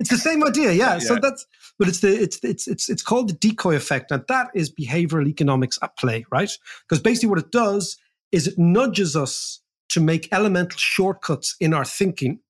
It's 0.00 0.10
the 0.10 0.18
same 0.18 0.42
idea, 0.42 0.72
yeah. 0.72 0.74
yeah. 0.94 0.98
So 0.98 1.18
that's 1.22 1.46
but 1.78 1.86
it's 1.86 2.00
the 2.00 2.08
it's 2.08 2.40
it's 2.42 2.66
it's 2.66 2.88
it's 2.88 3.02
called 3.02 3.28
the 3.28 3.34
decoy 3.34 3.76
effect. 3.76 4.10
Now 4.10 4.22
that 4.26 4.48
is 4.52 4.68
behavioral 4.68 5.28
economics 5.28 5.78
at 5.82 5.96
play, 5.96 6.24
right? 6.32 6.50
Because 6.88 7.00
basically 7.00 7.28
what 7.28 7.38
it 7.38 7.52
does 7.52 7.96
is 8.32 8.48
it 8.48 8.58
nudges 8.58 9.14
us 9.14 9.60
to 9.94 10.00
make 10.00 10.28
elemental 10.32 10.78
shortcuts 10.78 11.56
in 11.60 11.72
our 11.74 11.84
thinking 11.84 12.40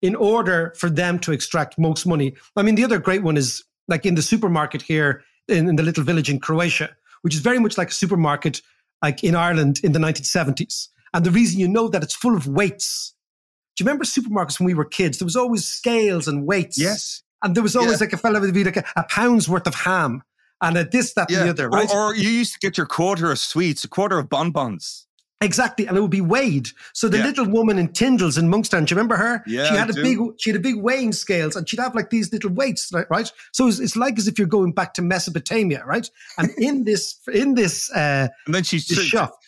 in 0.00 0.14
order 0.14 0.72
for 0.78 0.88
them 0.88 1.18
to 1.18 1.32
extract 1.32 1.78
most 1.78 2.06
money. 2.06 2.34
I 2.56 2.62
mean, 2.62 2.76
the 2.76 2.84
other 2.84 2.98
great 2.98 3.22
one 3.22 3.36
is 3.36 3.64
like 3.88 4.06
in 4.06 4.14
the 4.14 4.22
supermarket 4.22 4.82
here 4.82 5.22
in, 5.48 5.68
in 5.68 5.76
the 5.76 5.82
little 5.82 6.04
village 6.04 6.30
in 6.30 6.38
Croatia, 6.40 6.90
which 7.22 7.34
is 7.34 7.40
very 7.40 7.58
much 7.58 7.76
like 7.76 7.88
a 7.88 7.94
supermarket 7.94 8.62
like 9.02 9.24
in 9.24 9.34
Ireland 9.34 9.80
in 9.82 9.92
the 9.92 9.98
1970s. 9.98 10.88
And 11.14 11.24
the 11.24 11.30
reason 11.30 11.58
you 11.58 11.68
know 11.68 11.88
that 11.88 12.02
it's 12.02 12.14
full 12.14 12.36
of 12.36 12.46
weights. 12.46 13.14
Do 13.76 13.82
you 13.82 13.86
remember 13.86 14.04
supermarkets 14.04 14.60
when 14.60 14.66
we 14.66 14.74
were 14.74 14.84
kids? 14.84 15.18
There 15.18 15.26
was 15.26 15.36
always 15.36 15.64
scales 15.64 16.28
and 16.28 16.46
weights. 16.46 16.78
Yes. 16.78 17.22
And 17.42 17.54
there 17.54 17.62
was 17.62 17.74
always 17.76 18.00
Yeah. 18.00 18.04
like 18.06 18.12
a 18.12 18.16
fella 18.18 18.40
would 18.40 18.54
be 18.54 18.64
like 18.64 18.76
a, 18.76 18.84
a 18.96 19.04
pound's 19.04 19.48
worth 19.48 19.66
of 19.66 19.74
ham 19.74 20.22
and 20.60 20.76
a 20.76 20.84
this, 20.84 21.14
that, 21.14 21.30
and 21.30 21.46
the 21.46 21.50
other, 21.50 21.68
right? 21.68 21.90
Or, 21.90 22.12
or 22.12 22.14
you 22.14 22.28
used 22.28 22.52
to 22.52 22.58
get 22.60 22.76
your 22.76 22.86
quarter 22.86 23.32
of 23.32 23.38
sweets, 23.38 23.82
a 23.84 23.88
quarter 23.88 24.18
of 24.18 24.28
bonbons. 24.28 25.06
Exactly, 25.40 25.86
and 25.86 25.96
it 25.96 26.00
would 26.00 26.10
be 26.10 26.20
weighed. 26.20 26.68
So 26.94 27.08
the 27.08 27.18
Yeah. 27.18 27.26
little 27.26 27.46
woman 27.46 27.78
in 27.78 27.92
Tyndall's 27.92 28.36
in 28.38 28.48
Monkstown, 28.48 28.86
do 28.86 28.92
you 28.92 28.96
remember 28.96 29.16
her? 29.16 29.42
Yeah, 29.46 29.68
she 29.68 29.76
had 29.76 29.88
a 29.88 29.92
do. 29.92 30.02
big, 30.02 30.18
she 30.40 30.50
had 30.50 30.56
a 30.56 30.62
big 30.62 30.76
weighing 30.76 31.12
scales, 31.12 31.54
and 31.54 31.68
she'd 31.68 31.78
have 31.78 31.94
like 31.94 32.10
these 32.10 32.32
little 32.32 32.50
weights, 32.50 32.90
right? 33.08 33.32
So 33.52 33.68
it's, 33.68 33.78
it's 33.78 33.94
like 33.94 34.18
as 34.18 34.26
if 34.26 34.36
you're 34.36 34.48
going 34.48 34.72
back 34.72 34.94
to 34.94 35.02
Mesopotamia, 35.02 35.84
right? 35.86 36.10
And 36.38 36.50
in 36.58 36.84
this, 36.84 37.20
in 37.32 37.54
this, 37.54 37.88
uh, 37.92 38.28
And 38.46 38.54
then 38.54 38.64
she, 38.64 38.80
shop, 38.80 39.38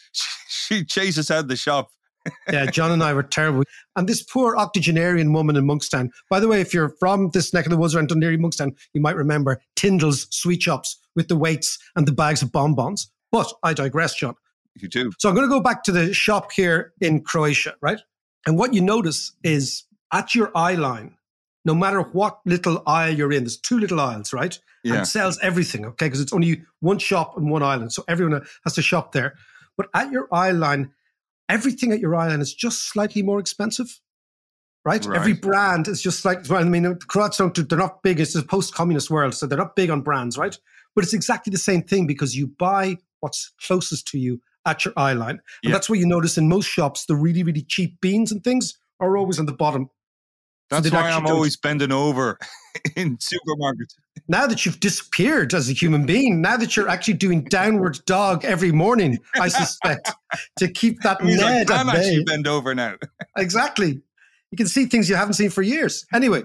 she 0.49 0.85
chases 0.85 1.28
out 1.30 1.49
the 1.49 1.56
shop. 1.56 1.90
yeah, 2.52 2.66
John 2.66 2.92
and 2.92 3.02
I 3.02 3.12
were 3.12 3.23
terrible. 3.23 3.64
And 3.97 4.09
this 4.09 4.23
poor 4.23 4.56
octogenarian 4.56 5.32
woman 5.32 5.56
in 5.56 5.64
Monkstown. 5.64 6.11
By 6.28 6.38
the 6.38 6.49
way, 6.49 6.61
if 6.61 6.73
you're 6.75 6.90
from 7.00 7.30
this 7.30 7.52
neck 7.54 7.64
of 7.66 7.70
the 7.70 7.78
woods 7.78 7.94
around 7.97 8.09
Dundee, 8.11 8.37
Monkstown, 8.37 8.76
you 8.92 9.00
might 9.00 9.16
remember 9.16 9.61
Tyndall's 9.75 10.28
sweet 10.30 10.62
shops 10.62 10.99
with 11.16 11.28
the 11.28 11.37
weights 11.37 11.78
and 11.97 12.06
the 12.06 12.12
bags 12.12 12.42
of 12.42 12.52
bonbons. 12.52 13.11
But 13.32 13.50
I 13.64 13.73
digress, 13.73 14.14
John. 14.14 14.35
You 14.80 14.88
do. 14.88 15.12
So 15.18 15.28
I'm 15.28 15.34
going 15.34 15.46
to 15.46 15.52
go 15.52 15.60
back 15.60 15.82
to 15.84 15.92
the 15.92 16.14
shop 16.14 16.52
here 16.52 16.92
in 17.00 17.22
Croatia, 17.22 17.75
right? 17.80 18.00
And 18.46 18.58
what 18.58 18.75
you 18.75 18.80
notice 18.80 19.32
is 19.42 19.84
at 20.12 20.34
your 20.34 20.50
eye 20.56 20.75
line, 20.75 21.16
no 21.64 21.75
matter 21.75 22.00
what 22.00 22.40
little 22.46 22.82
aisle 22.87 23.14
you're 23.14 23.32
in. 23.32 23.44
There's 23.44 23.58
two 23.58 23.78
little 23.78 24.00
aisles, 24.00 24.32
right? 24.32 24.58
Yeah. 24.82 24.94
And 24.94 25.02
it 25.02 25.06
sells 25.06 25.38
everything, 25.40 25.84
okay? 25.84 26.06
Because 26.06 26.20
it's 26.20 26.32
only 26.32 26.62
one 26.80 26.99
shop 26.99 27.37
and 27.37 27.50
one 27.50 27.62
island. 27.62 27.92
So 27.92 28.02
everyone 28.08 28.42
has 28.64 28.75
to 28.75 28.82
shop 28.82 29.12
there. 29.12 29.34
But 29.76 29.88
at 29.94 30.10
your 30.10 30.26
aisle 30.32 30.56
line, 30.56 30.92
everything 31.49 31.92
at 31.92 32.00
your 32.00 32.14
aisle 32.16 32.30
line 32.30 32.40
is 32.40 32.54
just 32.54 32.88
slightly 32.88 33.22
more 33.22 33.38
expensive. 33.38 34.00
Right? 34.82 35.04
Right. 35.04 35.18
Every 35.18 35.34
brand 35.34 35.88
is 35.88 36.00
just 36.00 36.25
like, 36.25 36.49
well, 36.49 36.60
I 36.60 36.64
mean, 36.64 36.84
the 36.84 36.94
Croats 36.94 37.37
don't, 37.37 37.54
they're 37.68 37.78
not 37.78 38.02
big. 38.02 38.18
It's 38.18 38.34
a 38.34 38.42
post 38.42 38.75
communist 38.75 39.10
world. 39.10 39.34
So 39.34 39.46
they're 39.46 39.58
not 39.58 39.76
big 39.76 39.90
on 39.90 40.00
brands, 40.00 40.38
right? 40.38 40.58
But 40.94 41.04
it's 41.04 41.12
exactly 41.12 41.50
the 41.50 41.58
same 41.58 41.82
thing 41.82 42.06
because 42.06 42.34
you 42.34 42.46
buy 42.46 42.96
what's 43.20 43.52
closest 43.60 44.08
to 44.08 44.18
you 44.18 44.40
at 44.66 44.84
your 44.84 44.94
eye 44.96 45.12
line. 45.14 45.30
And 45.30 45.40
Yeah. 45.64 45.72
that's 45.72 45.88
what 45.88 45.98
you 45.98 46.06
notice 46.06 46.36
in 46.38 46.48
most 46.48 46.66
shops, 46.66 47.06
the 47.06 47.14
really, 47.16 47.42
really 47.42 47.62
cheap 47.62 48.00
beans 48.00 48.30
and 48.32 48.42
things 48.44 48.74
are 49.00 49.16
always 49.16 49.38
on 49.38 49.46
the 49.46 49.52
bottom. 49.52 49.88
That's 50.68 50.84
they'd 50.84 50.92
why 50.92 51.10
I'm 51.10 51.26
always 51.26 51.56
bending 51.56 51.90
over 51.90 52.38
in 52.96 53.16
supermarkets. 53.16 53.94
Now 54.28 54.46
that 54.46 54.64
you've 54.64 54.78
disappeared 54.78 55.52
as 55.52 55.68
a 55.68 55.72
human 55.72 56.06
being, 56.06 56.40
now 56.40 56.56
that 56.58 56.76
you're 56.76 56.88
actually 56.88 57.14
doing 57.14 57.42
downward 57.44 57.98
dog 58.06 58.44
every 58.44 58.70
morning, 58.70 59.18
I 59.34 59.48
suspect, 59.48 60.12
to 60.60 60.68
keep 60.68 61.00
that 61.02 61.20
It 61.20 61.24
means 61.24 61.42
I 61.42 61.50
Ned 61.50 61.66
can 61.68 61.88
at 61.88 61.92
bay. 61.94 61.98
actually 62.00 62.24
bend 62.24 62.46
over 62.46 62.72
now. 62.74 62.94
Exactly. 63.36 64.00
You 64.52 64.56
can 64.56 64.68
see 64.68 64.86
things 64.86 65.08
you 65.08 65.16
haven't 65.16 65.34
seen 65.34 65.50
for 65.50 65.62
years. 65.62 66.06
Anyway. 66.12 66.44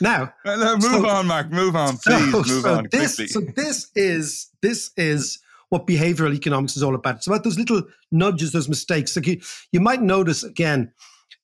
Now, 0.00 0.32
Move 0.44 0.82
So- 0.82 1.08
on, 1.08 1.26
Mark. 1.26 1.50
Move 1.50 1.74
on, 1.74 1.96
please. 2.04 2.30
so, 2.30 2.30
move 2.30 2.46
so 2.46 2.74
on 2.76 2.88
this, 2.92 3.16
quickly. 3.16 3.26
so 3.28 3.40
this 3.56 3.90
is 3.96 4.48
this 4.62 4.90
is 4.96 5.40
what 5.70 5.86
behavioral 5.86 6.34
economics 6.34 6.76
is 6.76 6.82
all 6.82 6.94
about. 6.94 7.16
It's 7.16 7.26
about 7.26 7.44
those 7.44 7.58
little 7.58 7.82
nudges, 8.10 8.52
those 8.52 8.68
mistakes. 8.68 9.14
Like 9.16 9.26
you, 9.26 9.40
you 9.72 9.80
might 9.80 10.02
notice 10.02 10.42
again. 10.44 10.92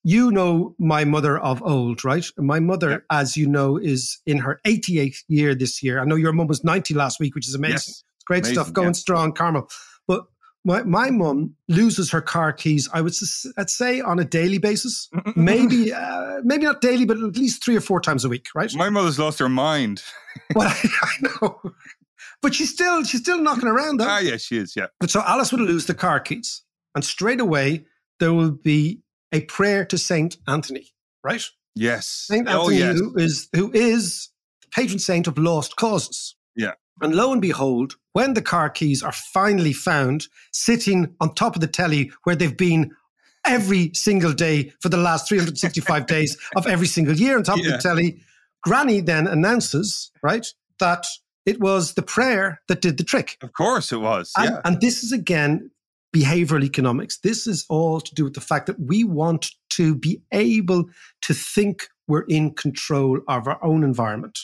You 0.07 0.31
know 0.31 0.75
my 0.79 1.05
mother 1.05 1.39
of 1.39 1.63
old, 1.63 2.05
right? 2.05 2.27
My 2.37 2.61
mother, 2.61 2.91
Yep. 2.91 3.05
as 3.11 3.37
you 3.39 3.47
know, 3.47 3.79
is 3.79 4.21
in 4.27 4.37
her 4.39 4.61
88th 4.67 5.23
year 5.29 5.55
this 5.55 5.83
year. 5.83 5.99
I 5.99 6.05
know 6.05 6.15
your 6.17 6.33
mum 6.33 6.47
was 6.47 6.63
90 6.63 6.93
last 6.93 7.19
week, 7.21 7.35
which 7.35 7.49
is 7.49 7.55
amazing. 7.55 7.75
Yes. 7.95 8.05
Great 8.27 8.39
Amazing, 8.45 8.55
stuff, 8.55 8.73
going 8.73 8.89
yeah. 8.89 8.93
strong, 8.93 9.33
Carmel. 9.33 9.69
But 10.07 10.25
my 10.65 10.83
my 10.83 11.11
mum 11.11 11.55
loses 11.69 12.11
her 12.11 12.21
car 12.23 12.53
keys. 12.53 12.89
I 12.93 13.01
would 13.03 13.15
I'd 13.59 13.71
say 13.71 14.01
on 14.01 14.19
a 14.19 14.25
daily 14.25 14.59
basis, 14.59 15.09
maybe 15.37 15.93
uh, 15.95 16.41
maybe 16.43 16.65
not 16.65 16.81
daily, 16.81 17.05
but 17.05 17.19
at 17.19 17.37
least 17.37 17.63
three 17.65 17.77
or 17.77 17.81
four 17.83 18.01
times 18.01 18.25
a 18.25 18.29
week, 18.29 18.47
right? 18.55 18.71
My 18.75 18.89
mother's 18.91 19.19
lost 19.19 19.39
her 19.39 19.49
mind. 19.49 20.03
Well, 20.55 20.69
I, 20.71 20.89
I 21.03 21.29
know, 21.43 21.61
but 22.45 22.55
she's 22.55 22.71
still 22.71 23.03
she's 23.05 23.23
still 23.23 23.41
knocking 23.41 23.69
around 23.69 23.99
though. 23.99 24.07
Ah, 24.07 24.19
yes, 24.19 24.43
she 24.43 24.59
is. 24.59 24.77
Yeah. 24.77 24.89
But 25.01 25.11
so 25.11 25.23
Alice 25.27 25.51
would 25.51 25.63
lose 25.63 25.87
the 25.87 25.95
car 25.95 26.21
keys, 26.21 26.63
and 26.95 27.03
straight 27.03 27.41
away 27.41 27.87
there 28.21 28.35
will 28.35 28.51
be 28.51 29.01
a 29.33 29.41
prayer 29.41 29.87
to 29.87 29.97
Saint 29.97 30.37
Anthony, 30.47 30.89
right? 31.25 31.43
Yes. 31.75 32.07
Saint 32.07 32.47
oh, 32.49 32.69
Anthony, 32.69 32.79
yes. 32.79 32.99
who 32.99 33.17
is 33.17 33.49
who 33.55 33.73
is 33.73 34.29
the 34.61 34.69
patron 34.69 34.99
saint 34.99 35.27
of 35.27 35.39
lost 35.39 35.77
causes. 35.77 36.37
Yeah. 36.55 36.73
And 37.01 37.15
lo 37.15 37.33
and 37.33 37.41
behold, 37.41 37.95
when 38.13 38.35
the 38.35 38.43
car 38.43 38.69
keys 38.69 39.03
are 39.03 39.11
finally 39.11 39.73
found, 39.73 40.29
sitting 40.53 41.17
on 41.21 41.35
top 41.35 41.57
of 41.57 41.63
the 41.63 41.67
telly 41.67 42.13
where 42.25 42.37
they've 42.37 42.57
been 42.57 42.93
every 43.47 43.91
single 43.95 44.35
day 44.35 44.71
for 44.81 44.91
the 44.91 44.99
last 44.99 45.29
365 45.29 46.07
days 46.17 46.37
of 46.57 46.67
every 46.67 46.87
single 46.87 47.15
year 47.15 47.39
on 47.39 47.43
top 47.43 47.59
of 47.59 47.65
the 47.65 47.79
telly, 47.79 48.21
Granny 48.63 49.01
then 49.01 49.27
announces, 49.27 50.13
right, 50.23 50.47
that 50.79 51.05
it 51.47 51.61
was 51.61 51.95
the 51.95 52.03
prayer 52.03 52.61
that 52.69 52.81
did 52.81 52.97
the 52.97 53.05
trick. 53.05 53.37
Of 53.43 53.53
course 53.53 53.93
it 53.93 53.99
was. 54.01 54.33
And, 54.37 54.51
yeah. 54.51 54.61
and 54.65 54.81
this 54.81 55.03
is 55.03 55.13
again 55.13 55.71
behavioral 56.15 56.63
economics. 56.63 57.19
This 57.19 57.47
is 57.47 57.67
all 57.69 58.01
to 58.01 58.15
do 58.15 58.25
with 58.25 58.35
the 58.35 58.41
fact 58.41 58.67
that 58.67 58.81
we 58.81 59.05
want 59.05 59.51
to 59.71 59.95
be 59.97 60.23
able 60.33 60.85
to 61.23 61.35
think 61.35 61.89
we're 62.07 62.23
in 62.23 62.55
control 62.55 63.21
of 63.29 63.49
our 63.49 63.63
own 63.65 63.83
environment. 63.83 64.39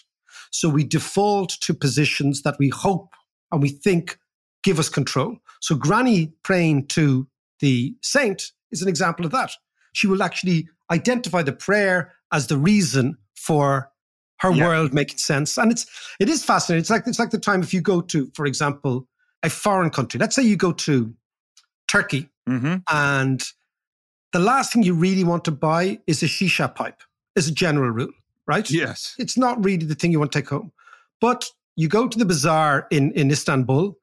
So 0.51 0.69
we 0.69 0.83
default 0.83 1.51
to 1.61 1.75
positions 1.75 2.43
that 2.43 2.57
we 2.59 2.69
hope 2.69 3.15
and 3.53 3.63
we 3.63 3.69
think 3.69 4.19
give 4.65 4.79
us 4.79 4.89
control. 4.89 5.37
So 5.61 5.77
Granny 5.77 6.33
praying 6.43 6.89
to 6.89 7.29
the 7.61 7.95
saint 8.03 8.53
is 8.73 8.83
an 8.83 8.89
example 8.89 9.25
of 9.25 9.33
that. 9.33 9.53
She 9.93 10.07
will 10.07 10.23
actually 10.23 10.69
identify 10.91 11.43
the 11.43 11.53
prayer 11.53 12.13
as 12.33 12.49
the 12.49 12.59
reason 12.59 13.17
for 13.37 13.91
her 14.41 14.51
Yeah. 14.53 14.67
world 14.67 14.93
making 14.93 15.19
sense. 15.19 15.57
And 15.59 15.71
it's 15.71 15.87
it 16.19 16.29
is 16.29 16.45
fascinating. 16.45 16.81
It's 16.81 16.91
like 16.91 17.07
it's 17.07 17.19
like 17.19 17.31
the 17.31 17.39
time 17.39 17.63
if 17.63 17.73
you 17.75 17.81
go 17.81 18.01
to, 18.01 18.31
for 18.35 18.47
example, 18.47 19.07
a 19.43 19.51
foreign 19.51 19.91
country. 19.91 20.19
Let's 20.19 20.35
say 20.37 20.43
you 20.43 20.57
go 20.57 20.73
to 20.73 21.15
Turkey 21.89 22.29
hmm 22.47 22.77
and 22.91 23.43
the 24.33 24.39
last 24.39 24.73
thing 24.73 24.83
you 24.85 24.95
really 24.95 25.25
want 25.25 25.45
to 25.45 25.51
buy 25.51 25.99
is 26.07 26.23
a 26.23 26.27
shisha 26.27 26.73
pipe, 26.75 27.03
is 27.35 27.49
a 27.49 27.53
general 27.53 27.91
rule, 27.91 28.13
right? 28.47 28.71
Yes. 28.71 29.15
It's 29.19 29.37
not 29.37 29.63
really 29.65 29.85
the 29.87 29.95
thing 29.97 30.13
you 30.13 30.21
want 30.21 30.31
to 30.33 30.39
take 30.41 30.49
home. 30.49 30.71
But 31.21 31.51
you 31.77 31.89
go 31.89 32.07
to 32.07 32.17
the 32.19 32.25
bazaar 32.25 32.87
in, 32.91 33.11
in 33.13 33.31
Istanbul 33.33 33.97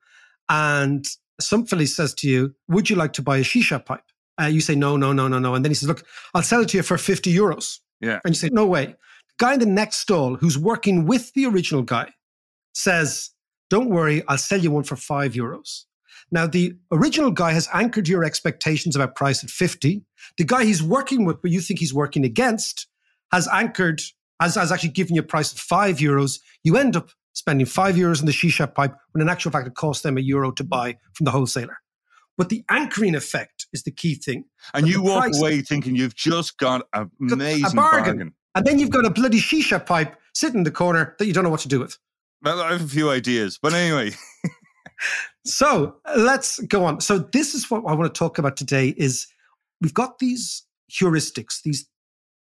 and 0.50 1.06
somebody 1.40 1.86
says 1.86 2.14
to 2.16 2.28
you, 2.30 2.54
Would 2.68 2.90
you 2.90 2.96
like 2.98 3.14
to 3.14 3.22
buy 3.22 3.38
a 3.38 3.42
shisha 3.42 3.84
pipe? 3.84 4.04
Uh, 4.40 4.46
you 4.46 4.60
say, 4.62 4.76
No, 4.76 4.98
no, 4.98 5.14
no, 5.14 5.28
no, 5.30 5.40
no. 5.40 5.56
And 5.56 5.64
then 5.64 5.72
he 5.72 5.76
says, 5.76 5.88
Look, 5.88 6.04
I'll 6.34 6.44
sell 6.44 6.62
it 6.62 6.70
to 6.70 6.78
you 6.78 6.84
for 6.84 6.98
50 6.98 7.34
euros. 7.34 7.80
Yeah. 8.02 8.20
And 8.26 8.36
you 8.36 8.40
say, 8.40 8.50
No 8.52 8.66
way. 8.66 8.96
Guy 9.38 9.54
in 9.54 9.60
the 9.60 9.66
next 9.66 9.98
stall 9.98 10.36
who's 10.36 10.58
working 10.58 11.06
with 11.06 11.34
the 11.34 11.46
original 11.46 11.84
guy 11.84 12.12
says, 12.74 13.32
Don't 13.70 13.90
worry, 13.90 14.24
I'll 14.28 14.38
sell 14.38 14.60
you 14.60 14.72
one 14.72 14.84
for 14.84 14.96
five 14.96 15.34
euros. 15.34 15.84
Now, 16.32 16.48
the 16.48 16.74
original 16.92 17.32
guy 17.32 17.54
has 17.54 17.70
anchored 17.74 18.08
your 18.08 18.24
expectations 18.24 18.96
about 18.96 19.16
price 19.16 19.44
at 19.44 19.50
50. 19.50 20.04
The 20.38 20.44
guy 20.44 20.66
he's 20.66 20.84
working 20.84 21.26
with, 21.26 21.42
but 21.42 21.52
you 21.52 21.62
think 21.62 21.80
he's 21.80 21.94
working 21.94 22.26
against, 22.26 22.88
has 23.32 23.48
anchored, 23.48 24.02
has, 24.42 24.56
has 24.56 24.72
actually 24.72 24.90
given 24.90 25.16
you 25.16 25.22
a 25.22 25.26
price 25.26 25.54
of 25.54 25.60
five 25.60 25.98
euros. 25.98 26.40
You 26.64 26.76
end 26.78 26.98
up 26.98 27.12
spending 27.34 27.66
five 27.66 27.96
euros 27.96 28.20
in 28.20 28.26
the 28.26 28.32
shisha 28.32 28.74
pipe 28.74 28.94
when 29.12 29.22
in 29.22 29.30
actual 29.30 29.52
fact 29.52 29.68
it 29.68 29.76
costs 29.76 30.04
them 30.04 30.18
a 30.18 30.22
euro 30.22 30.52
to 30.52 30.64
buy 30.64 30.98
from 31.14 31.26
the 31.26 31.32
wholesaler. 31.32 31.78
But 32.38 32.50
the 32.50 32.64
anchoring 32.70 33.16
effect 33.16 33.68
is 33.74 33.84
the 33.84 33.92
key 33.92 34.16
thing. 34.16 34.46
And 34.74 34.88
you 34.88 35.02
walk 35.02 35.24
price- 35.24 35.40
away 35.40 35.62
thinking 35.62 35.96
you've 35.96 36.16
just 36.16 36.58
got 36.58 36.88
an 36.94 37.10
a 37.30 37.34
amazing 37.34 37.76
bargain. 37.76 38.18
bargain. 38.18 38.34
And 38.58 38.66
then 38.66 38.80
you've 38.80 38.90
got 38.90 39.06
a 39.06 39.10
bloody 39.10 39.40
shisha 39.40 39.86
pipe 39.86 40.16
sitting 40.34 40.60
in 40.60 40.64
the 40.64 40.72
corner 40.72 41.16
that 41.20 41.26
you 41.26 41.34
don't 41.34 41.44
know 41.44 41.50
what 41.50 41.60
to 41.62 41.68
do 41.68 41.80
with. 41.80 41.98
Well, 42.44 42.62
I 42.62 42.72
have 42.72 42.84
a 42.84 42.88
few 42.88 43.10
ideas, 43.10 43.58
but 43.62 43.74
anyway, 43.74 44.12
So 45.46 45.96
let's 46.18 46.60
go 46.60 46.84
on. 46.84 47.00
So 47.00 47.20
this 47.20 47.56
is 47.56 47.72
what 47.72 47.84
I 47.88 47.94
want 47.94 48.14
to 48.14 48.18
talk 48.18 48.38
about 48.38 48.58
today 48.58 48.90
is 48.98 49.28
we've 49.82 49.94
got 49.94 50.20
these 50.20 50.64
heuristics, 50.92 51.62
these 51.64 51.88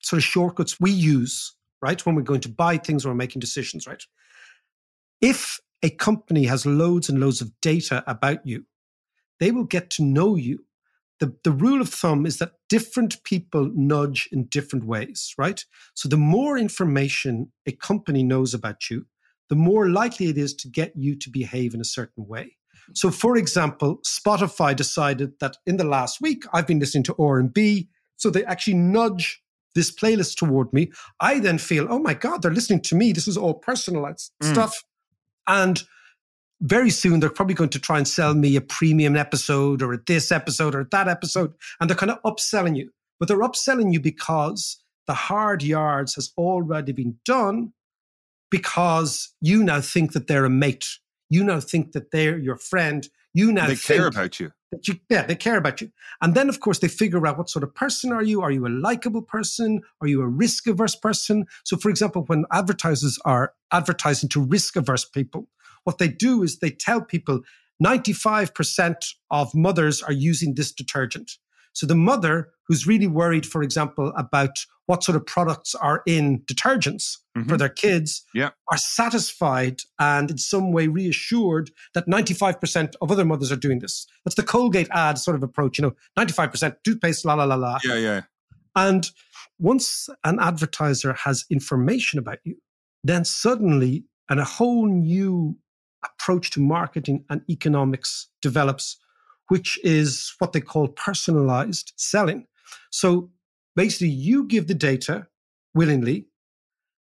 sort 0.01 0.17
of 0.17 0.23
shortcuts 0.23 0.79
we 0.79 0.91
use, 0.91 1.55
right? 1.81 2.03
When 2.05 2.15
we're 2.15 2.23
going 2.23 2.41
to 2.41 2.49
buy 2.49 2.77
things 2.77 3.05
or 3.05 3.13
making 3.13 3.39
decisions, 3.39 3.85
right? 3.85 4.03
If 5.21 5.59
a 5.83 5.91
company 5.91 6.45
has 6.45 6.65
loads 6.65 7.09
and 7.09 7.19
loads 7.19 7.39
of 7.41 7.51
data 7.61 8.03
about 8.07 8.45
you, 8.45 8.65
they 9.39 9.51
will 9.51 9.65
get 9.65 9.91
to 9.91 10.03
know 10.03 10.35
you. 10.35 10.65
The, 11.19 11.35
the 11.43 11.51
rule 11.51 11.81
of 11.81 11.89
thumb 11.89 12.25
is 12.25 12.37
that 12.37 12.53
different 12.69 13.23
people 13.23 13.71
nudge 13.73 14.29
in 14.31 14.45
different 14.45 14.85
ways, 14.85 15.33
right? 15.37 15.63
So 15.95 16.07
the 16.07 16.17
more 16.17 16.57
information 16.57 17.51
a 17.65 17.71
company 17.71 18.23
knows 18.23 18.53
about 18.53 18.89
you, 18.89 19.05
the 19.49 19.55
more 19.55 19.89
likely 19.89 20.27
it 20.27 20.37
is 20.37 20.53
to 20.55 20.67
get 20.67 20.93
you 20.95 21.15
to 21.15 21.29
behave 21.29 21.73
in 21.73 21.81
a 21.81 21.85
certain 21.85 22.27
way. 22.27 22.57
So, 22.93 23.11
for 23.11 23.35
example, 23.35 23.99
Spotify 24.05 24.75
decided 24.75 25.39
that 25.39 25.57
in 25.65 25.77
the 25.77 25.83
last 25.83 26.21
week 26.21 26.43
I've 26.53 26.67
been 26.67 26.79
listening 26.79 27.03
to 27.05 27.15
R 27.19 27.39
and 27.39 27.53
B, 27.53 27.89
so 28.15 28.29
they 28.29 28.45
actually 28.45 28.75
nudge 28.75 29.41
this 29.75 29.91
playlist 29.91 30.37
toward 30.37 30.71
me. 30.73 30.91
I 31.19 31.39
then 31.39 31.57
feel, 31.57 31.87
oh 31.89 31.99
my 31.99 32.13
god, 32.13 32.41
they're 32.41 32.51
listening 32.51 32.81
to 32.81 32.95
me. 32.95 33.11
This 33.11 33.27
is 33.27 33.37
all 33.37 33.55
personalized 33.55 34.31
Mm. 34.41 34.51
stuff, 34.51 34.83
and 35.47 35.83
very 36.61 36.89
soon 36.89 37.19
they're 37.19 37.29
probably 37.29 37.53
going 37.55 37.69
to 37.69 37.79
try 37.79 37.97
and 37.97 38.07
sell 38.07 38.33
me 38.33 38.55
a 38.55 38.61
premium 38.61 39.15
episode 39.15 39.81
or 39.81 39.93
a 39.93 39.99
this 40.05 40.31
episode 40.31 40.75
or 40.75 40.87
that 40.91 41.07
episode, 41.07 41.53
and 41.79 41.89
they're 41.89 41.97
kind 41.97 42.11
of 42.11 42.21
upselling 42.23 42.75
you. 42.75 42.91
But 43.19 43.27
they're 43.27 43.39
upselling 43.39 43.93
you 43.93 43.99
because 43.99 44.77
the 45.07 45.13
hard 45.13 45.63
yards 45.63 46.15
has 46.15 46.31
already 46.37 46.91
been 46.91 47.17
done 47.25 47.73
because 48.49 49.33
you 49.41 49.63
now 49.63 49.81
think 49.81 50.13
that 50.13 50.27
they're 50.27 50.45
a 50.45 50.49
mate. 50.49 50.87
You 51.29 51.43
now 51.43 51.59
think 51.59 51.91
that 51.93 52.11
they're 52.11 52.37
your 52.37 52.57
friend. 52.57 53.07
You 53.33 53.51
now 53.51 53.67
they 53.67 53.75
care 53.75 54.07
about 54.07 54.39
you. 54.39 54.51
that 54.71 54.87
you, 54.87 54.99
yeah, 55.09 55.25
they 55.25 55.35
care 55.35 55.57
about 55.57 55.81
you. 55.81 55.91
And 56.21 56.33
then, 56.33 56.49
of 56.49 56.59
course, 56.59 56.79
they 56.79 56.87
figure 56.87 57.25
out 57.27 57.37
what 57.37 57.49
sort 57.49 57.63
of 57.63 57.75
person 57.75 58.11
are 58.11 58.23
you? 58.23 58.41
Are 58.41 58.51
you 58.51 58.65
a 58.65 58.69
likable 58.69 59.21
person? 59.21 59.81
Are 60.01 60.07
you 60.07 60.21
a 60.21 60.27
risk 60.27 60.67
averse 60.67 60.95
person? 60.95 61.45
So, 61.63 61.77
for 61.77 61.89
example, 61.89 62.23
when 62.23 62.45
advertisers 62.51 63.19
are 63.25 63.53
advertising 63.71 64.29
to 64.29 64.41
risk 64.41 64.75
averse 64.75 65.05
people, 65.05 65.47
what 65.87 65.99
they 65.99 66.09
do 66.09 66.43
is 66.43 66.59
they 66.59 66.69
tell 66.69 66.99
people 67.01 67.39
95% 67.81 68.95
of 69.31 69.55
mothers 69.55 70.01
are 70.03 70.11
using 70.11 70.55
this 70.55 70.73
detergent. 70.73 71.31
So 71.71 71.87
the 71.87 71.95
mother 71.95 72.49
who's 72.67 72.85
really 72.85 73.07
worried, 73.07 73.45
for 73.45 73.63
example, 73.63 74.11
about 74.17 74.65
what 74.87 75.01
sort 75.03 75.15
of 75.15 75.25
products 75.25 75.73
are 75.75 76.01
in 76.05 76.41
detergents 76.41 77.17
for 77.35 77.55
Mhm. 77.55 77.59
their 77.59 77.69
kids 77.69 78.25
Yeah. 78.33 78.49
are 78.71 78.77
satisfied 78.77 79.81
and 79.99 80.31
in 80.31 80.37
some 80.37 80.71
way 80.73 80.87
reassured 80.87 81.71
that 81.93 82.07
95% 82.07 82.95
of 83.01 83.09
other 83.11 83.23
mothers 83.23 83.51
are 83.51 83.55
doing 83.67 83.79
this. 83.79 84.07
That's 84.25 84.35
the 84.35 84.43
Colgate 84.43 84.89
ad 84.91 85.17
sort 85.19 85.35
of 85.35 85.43
approach, 85.43 85.77
you 85.77 85.83
know, 85.83 85.93
95% 86.17 86.75
toothpaste, 86.83 87.23
la 87.25 87.35
la 87.35 87.45
la 87.45 87.55
la. 87.55 87.79
Yeah, 87.85 87.95
yeah. 87.95 88.21
And 88.75 89.09
once 89.59 90.09
an 90.25 90.39
advertiser 90.39 91.13
has 91.13 91.45
information 91.49 92.19
about 92.19 92.39
you, 92.43 92.55
then 93.03 93.23
suddenly 93.23 94.03
and 94.29 94.39
a 94.41 94.45
whole 94.45 94.87
new 94.87 95.57
approach 96.03 96.51
to 96.51 96.59
marketing 96.59 97.25
and 97.29 97.41
economics 97.49 98.27
develops, 98.41 98.97
which 99.47 99.79
is 99.83 100.33
what 100.39 100.53
they 100.53 100.61
call 100.61 100.87
personalized 100.89 101.93
selling. 101.95 102.45
So 102.91 103.31
basically, 103.75 104.09
you 104.09 104.45
give 104.45 104.67
the 104.67 104.73
data 104.73 105.27
willingly, 105.73 106.27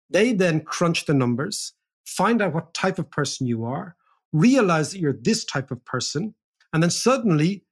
they 0.10 0.34
then 0.34 0.62
crunch 0.62 1.06
the 1.06 1.14
numbers, 1.14 1.74
find 2.06 2.42
out 2.42 2.54
what 2.54 2.74
type 2.74 3.00
of 3.00 3.10
person 3.10 3.48
you 3.48 3.64
are, 3.64 3.96
realize 4.32 4.92
that 4.92 5.00
you're 5.00 5.14
this 5.14 5.46
type 5.46 5.72
of 5.72 5.84
person, 5.86 6.36
and 6.74 6.84
then 6.84 6.90
suddenly 6.90 7.64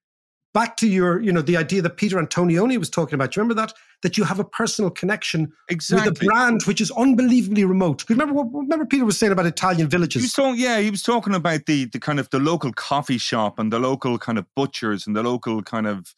back 0.54 0.78
to 0.78 0.88
your, 0.88 1.20
you 1.22 1.32
know, 1.32 1.42
the 1.42 1.58
idea 1.58 1.82
that 1.82 1.98
Peter 1.98 2.18
Antonioni 2.18 2.78
was 2.78 2.90
talking 2.90 3.16
about. 3.16 3.32
Do 3.32 3.40
you 3.40 3.44
remember 3.44 3.62
that? 3.62 3.74
That 4.04 4.18
you 4.18 4.24
have 4.24 4.40
a 4.40 4.44
personal 4.44 4.90
connection 4.90 5.52
exactly. 5.70 6.10
with 6.10 6.22
a 6.22 6.26
brand 6.26 6.64
which 6.64 6.82
is 6.82 6.90
unbelievably 6.92 7.66
remote. 7.66 8.04
Remember 8.10 8.34
what 8.34 8.48
remember 8.52 8.86
Peter 8.86 9.06
was 9.06 9.18
saying 9.18 9.32
about 9.32 9.46
Italian 9.46 9.88
villages? 9.88 10.22
He 10.22 10.26
was 10.26 10.34
talking, 10.34 10.60
yeah, 10.60 10.80
he 10.80 10.90
was 10.90 11.04
talking 11.04 11.36
about 11.36 11.66
the 11.68 11.86
the 11.86 12.00
kind 12.00 12.20
of 12.20 12.30
the 12.32 12.40
local 12.40 12.74
coffee 12.74 13.20
shop 13.20 13.60
and 13.60 13.72
the 13.72 13.80
local 13.80 14.18
kind 14.18 14.40
of 14.40 14.46
butchers 14.56 15.06
and 15.06 15.16
the 15.16 15.24
local 15.24 15.62
kind 15.62 15.86
of 15.86 16.16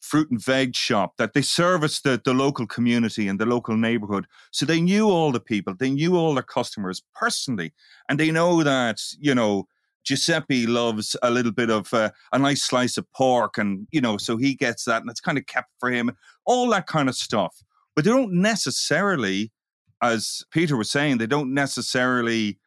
fruit 0.00 0.30
and 0.30 0.42
veg 0.42 0.76
shop 0.76 1.16
that 1.16 1.32
they 1.32 1.42
service 1.42 2.00
the, 2.00 2.20
the 2.24 2.34
local 2.34 2.66
community 2.66 3.26
and 3.26 3.40
the 3.40 3.46
local 3.46 3.76
neighborhood. 3.76 4.26
So 4.52 4.64
they 4.64 4.80
knew 4.80 5.10
all 5.10 5.32
the 5.32 5.40
people, 5.40 5.74
they 5.74 5.90
knew 5.90 6.16
all 6.16 6.34
their 6.34 6.42
customers 6.42 7.02
personally, 7.14 7.72
and 8.08 8.20
they 8.20 8.30
know 8.30 8.62
that, 8.62 9.00
you 9.18 9.34
know, 9.34 9.66
Giuseppe 10.06 10.66
loves 10.66 11.16
a 11.22 11.30
little 11.30 11.52
bit 11.52 11.68
of 11.68 11.92
uh, 11.92 12.10
a 12.32 12.38
nice 12.38 12.62
slice 12.62 12.96
of 12.96 13.10
pork, 13.12 13.58
and 13.58 13.88
you 13.90 14.00
know, 14.00 14.16
so 14.16 14.36
he 14.36 14.54
gets 14.54 14.84
that, 14.84 15.02
and 15.02 15.10
it's 15.10 15.20
kind 15.20 15.36
of 15.36 15.46
kept 15.46 15.72
for 15.80 15.90
him. 15.90 16.12
All 16.44 16.68
that 16.70 16.86
kind 16.86 17.08
of 17.08 17.16
stuff, 17.16 17.62
but 17.94 18.04
they 18.04 18.10
don't 18.10 18.32
necessarily, 18.32 19.52
as 20.00 20.44
Peter 20.52 20.76
was 20.76 20.90
saying, 20.90 21.18
they 21.18 21.26
don't 21.26 21.52
necessarily 21.52 22.58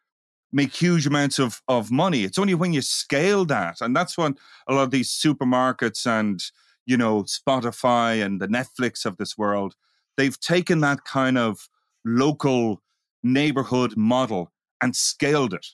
make 0.52 0.74
huge 0.74 1.06
amounts 1.06 1.38
of 1.38 1.62
of 1.66 1.90
money. 1.90 2.24
It's 2.24 2.38
only 2.38 2.54
when 2.54 2.74
you 2.74 2.82
scale 2.82 3.46
that, 3.46 3.80
and 3.80 3.96
that's 3.96 4.18
when 4.18 4.36
a 4.68 4.74
lot 4.74 4.82
of 4.82 4.90
these 4.90 5.10
supermarkets 5.10 6.06
and 6.06 6.42
you 6.84 6.98
know 6.98 7.22
Spotify 7.22 8.22
and 8.22 8.38
the 8.38 8.48
Netflix 8.48 9.06
of 9.06 9.16
this 9.16 9.38
world, 9.38 9.76
they've 10.18 10.38
taken 10.38 10.80
that 10.80 11.04
kind 11.04 11.38
of 11.38 11.70
local 12.04 12.82
neighborhood 13.22 13.96
model 13.96 14.52
and 14.82 14.94
scaled 14.94 15.54
it 15.54 15.66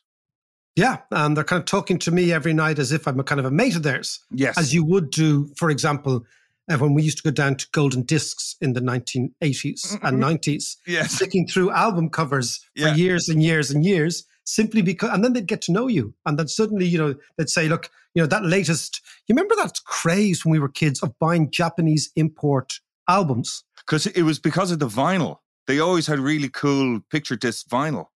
yeah, 0.76 0.99
and 1.11 1.35
they're 1.37 1.45
kind 1.45 1.59
of 1.59 1.66
talking 1.66 1.99
to 2.00 2.11
me 2.11 2.33
every 2.33 2.52
night 2.52 2.78
as 2.78 2.92
if 2.92 3.09
I'm 3.09 3.18
a 3.18 3.25
kind 3.25 3.40
of 3.40 3.47
a 3.47 3.50
mate 3.50 3.76
of 3.76 3.83
theirs. 3.83 4.21
Yes. 4.30 4.59
As 4.59 4.75
you 4.75 4.85
would 4.85 5.11
do, 5.11 5.49
for 5.56 5.71
example, 5.71 6.25
uh, 6.71 6.76
when 6.76 6.92
we 6.92 7.02
used 7.02 7.16
to 7.16 7.23
go 7.23 7.30
down 7.30 7.56
to 7.56 7.66
Golden 7.73 8.02
Discs 8.02 8.56
in 8.61 8.75
the 8.75 8.80
1980s 8.80 9.33
mm-hmm. 9.40 10.06
and 10.06 10.23
90s, 10.23 10.76
yes. 10.87 11.12
sticking 11.12 11.47
through 11.47 11.71
album 11.71 12.11
covers 12.11 12.59
for 12.76 12.88
yeah. 12.88 12.95
years 12.95 13.28
and 13.28 13.42
years 13.42 13.71
and 13.71 13.87
years, 13.87 14.25
simply 14.45 14.83
because, 14.83 15.11
and 15.11 15.25
then 15.25 15.33
they'd 15.33 15.47
get 15.47 15.62
to 15.62 15.73
know 15.73 15.87
you. 15.87 16.12
And 16.26 16.38
then 16.38 16.49
suddenly, 16.49 16.87
you 16.87 16.99
know, 16.99 17.14
they'd 17.38 17.49
say, 17.49 17.68
look, 17.68 17.90
you 18.14 18.23
know, 18.23 18.26
that 18.26 18.45
latest, 18.45 19.00
you 19.26 19.35
remember 19.35 19.54
that 19.56 19.80
craze 19.87 20.45
when 20.45 20.52
we 20.52 20.59
were 20.59 20.68
kids 20.68 21.02
of 21.02 21.18
buying 21.18 21.50
Japanese 21.50 22.11
import 22.16 22.80
albums? 23.09 23.64
Because 23.76 24.06
it 24.06 24.23
was 24.23 24.38
because 24.38 24.71
of 24.71 24.78
the 24.78 24.88
vinyl. 24.88 25.38
They 25.66 25.80
always 25.80 26.06
had 26.06 26.18
really 26.18 26.49
cool 26.49 27.00
picture 27.11 27.37
disc 27.37 27.66
vinyl. 27.68 28.06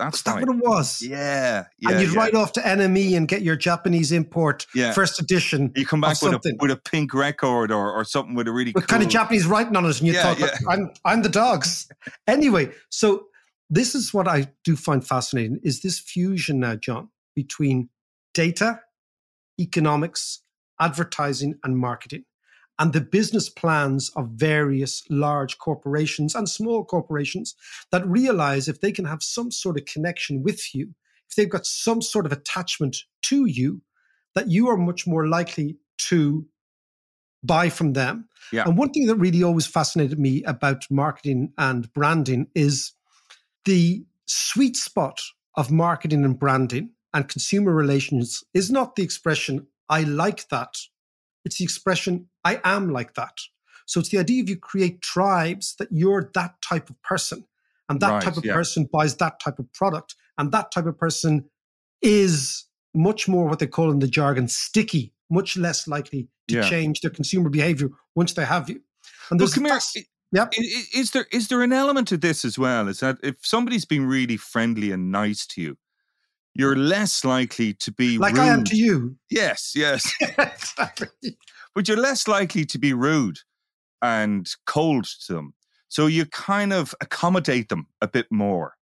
That's 0.00 0.22
that 0.22 0.36
right. 0.36 0.46
what 0.46 0.56
it 0.56 0.62
was. 0.62 1.02
Yeah, 1.02 1.66
yeah. 1.78 1.90
And 1.90 2.00
you'd 2.00 2.14
yeah. 2.14 2.18
write 2.18 2.34
off 2.34 2.52
to 2.52 2.60
NME 2.60 3.16
and 3.18 3.28
get 3.28 3.42
your 3.42 3.54
Japanese 3.54 4.12
import 4.12 4.66
yeah. 4.74 4.92
first 4.92 5.20
edition. 5.20 5.72
You 5.76 5.84
come 5.84 6.00
back 6.00 6.22
with 6.22 6.32
a, 6.32 6.56
with 6.58 6.70
a 6.70 6.76
pink 6.76 7.12
record 7.12 7.70
or, 7.70 7.92
or 7.92 8.04
something 8.04 8.34
with 8.34 8.48
a 8.48 8.52
really 8.52 8.72
with 8.74 8.86
cool... 8.86 8.92
kind 8.94 9.02
of 9.02 9.10
Japanese 9.10 9.46
writing 9.46 9.76
on 9.76 9.84
it, 9.84 9.98
and 9.98 10.08
you 10.08 10.14
yeah, 10.14 10.34
thought, 10.34 10.52
I'm 10.70 10.90
I'm 11.04 11.20
the 11.20 11.28
dogs. 11.28 11.86
anyway, 12.26 12.70
so 12.88 13.26
this 13.68 13.94
is 13.94 14.14
what 14.14 14.26
I 14.26 14.48
do 14.64 14.74
find 14.74 15.06
fascinating: 15.06 15.60
is 15.62 15.82
this 15.82 16.00
fusion 16.00 16.60
now, 16.60 16.76
John, 16.76 17.10
between 17.36 17.90
data, 18.32 18.80
economics, 19.60 20.40
advertising, 20.80 21.56
and 21.62 21.76
marketing 21.76 22.24
and 22.80 22.94
the 22.94 23.00
business 23.00 23.50
plans 23.50 24.10
of 24.16 24.30
various 24.30 25.04
large 25.10 25.58
corporations 25.58 26.34
and 26.34 26.48
small 26.48 26.82
corporations 26.82 27.54
that 27.92 28.08
realize 28.08 28.68
if 28.68 28.80
they 28.80 28.90
can 28.90 29.04
have 29.04 29.22
some 29.22 29.50
sort 29.50 29.78
of 29.78 29.84
connection 29.84 30.42
with 30.42 30.74
you, 30.74 30.94
if 31.28 31.36
they've 31.36 31.50
got 31.50 31.66
some 31.66 32.00
sort 32.00 32.24
of 32.24 32.32
attachment 32.32 32.96
to 33.22 33.44
you, 33.44 33.82
that 34.34 34.48
you 34.48 34.66
are 34.66 34.78
much 34.78 35.06
more 35.06 35.28
likely 35.28 35.76
to 35.98 36.46
buy 37.44 37.68
from 37.68 37.92
them. 37.92 38.26
Yeah. 38.50 38.64
And 38.66 38.78
one 38.78 38.90
thing 38.90 39.06
that 39.08 39.16
really 39.16 39.42
always 39.42 39.66
fascinated 39.66 40.18
me 40.18 40.42
about 40.44 40.86
marketing 40.90 41.52
and 41.58 41.92
branding 41.92 42.46
is 42.54 42.92
the 43.66 44.06
sweet 44.24 44.76
spot 44.76 45.20
of 45.54 45.70
marketing 45.70 46.24
and 46.24 46.38
branding 46.38 46.90
and 47.12 47.28
consumer 47.28 47.74
relations 47.74 48.42
is 48.54 48.70
not 48.70 48.96
the 48.96 49.02
expression, 49.02 49.66
I 49.90 50.04
like 50.04 50.48
that 50.48 50.76
it's 51.44 51.58
the 51.58 51.64
expression, 51.64 52.28
I 52.44 52.60
am 52.64 52.90
like 52.90 53.14
that. 53.14 53.36
So 53.86 54.00
it's 54.00 54.10
the 54.10 54.18
idea 54.18 54.42
of 54.42 54.48
you 54.48 54.56
create 54.56 55.02
tribes 55.02 55.74
that 55.78 55.88
you're 55.90 56.30
that 56.34 56.60
type 56.62 56.90
of 56.90 57.02
person. 57.02 57.44
And 57.88 58.00
that 58.00 58.10
right, 58.10 58.22
type 58.22 58.36
of 58.36 58.44
yeah. 58.44 58.52
person 58.52 58.88
buys 58.92 59.16
that 59.16 59.40
type 59.40 59.58
of 59.58 59.72
product. 59.72 60.14
And 60.38 60.52
that 60.52 60.70
type 60.70 60.86
of 60.86 60.96
person 60.96 61.50
is 62.02 62.66
much 62.94 63.26
more 63.26 63.46
what 63.46 63.58
they 63.58 63.66
call 63.66 63.90
in 63.90 63.98
the 63.98 64.06
jargon 64.06 64.46
sticky, 64.46 65.12
much 65.28 65.56
less 65.56 65.88
likely 65.88 66.28
to 66.48 66.56
yeah. 66.56 66.68
change 66.68 67.00
their 67.00 67.10
consumer 67.10 67.50
behavior 67.50 67.88
once 68.14 68.32
they 68.34 68.44
have 68.44 68.70
you. 68.70 68.80
And 69.30 69.40
there's 69.40 69.56
well, 69.56 69.70
come 69.70 70.04
Yep. 70.32 70.52
Is 70.94 71.10
there 71.10 71.26
is 71.32 71.48
there 71.48 71.62
an 71.62 71.72
element 71.72 72.06
to 72.08 72.16
this 72.16 72.44
as 72.44 72.56
well? 72.56 72.86
Is 72.86 73.00
that 73.00 73.18
if 73.22 73.34
somebody's 73.42 73.84
been 73.84 74.06
really 74.06 74.36
friendly 74.36 74.92
and 74.92 75.10
nice 75.10 75.44
to 75.48 75.60
you, 75.60 75.76
you're 76.54 76.76
less 76.76 77.24
likely 77.24 77.74
to 77.74 77.92
be 77.92 78.18
like 78.18 78.34
rude. 78.34 78.42
I 78.42 78.48
am 78.48 78.64
to 78.64 78.76
you. 78.76 79.16
Yes, 79.30 79.72
yes. 79.74 80.12
exactly. 80.20 81.36
But 81.74 81.88
you're 81.88 81.96
less 81.96 82.26
likely 82.26 82.64
to 82.66 82.78
be 82.78 82.92
rude 82.92 83.38
and 84.02 84.48
cold 84.66 85.06
to 85.26 85.34
them. 85.34 85.54
So 85.88 86.06
you 86.06 86.26
kind 86.26 86.72
of 86.72 86.94
accommodate 87.00 87.68
them 87.68 87.86
a 88.00 88.08
bit 88.08 88.26
more 88.30 88.74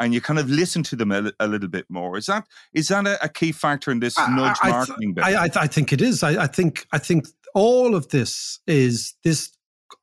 and 0.00 0.14
you 0.14 0.20
kind 0.20 0.38
of 0.38 0.48
listen 0.48 0.82
to 0.84 0.96
them 0.96 1.12
a, 1.12 1.32
a 1.40 1.46
little 1.46 1.68
bit 1.68 1.86
more. 1.88 2.16
Is 2.16 2.26
that 2.26 2.46
is 2.72 2.88
that 2.88 3.06
a, 3.06 3.22
a 3.24 3.28
key 3.28 3.52
factor 3.52 3.90
in 3.90 4.00
this 4.00 4.16
nudge 4.18 4.56
I, 4.62 4.70
marketing 4.70 5.14
bit? 5.14 5.24
I, 5.24 5.44
I, 5.44 5.50
I, 5.56 5.66
think 5.66 5.92
it 5.92 6.00
is. 6.00 6.22
I, 6.22 6.44
I 6.44 6.46
think 6.46 6.86
I 6.92 6.98
think 6.98 7.26
all 7.54 7.94
of 7.94 8.08
this 8.08 8.60
is 8.66 9.14
this 9.24 9.50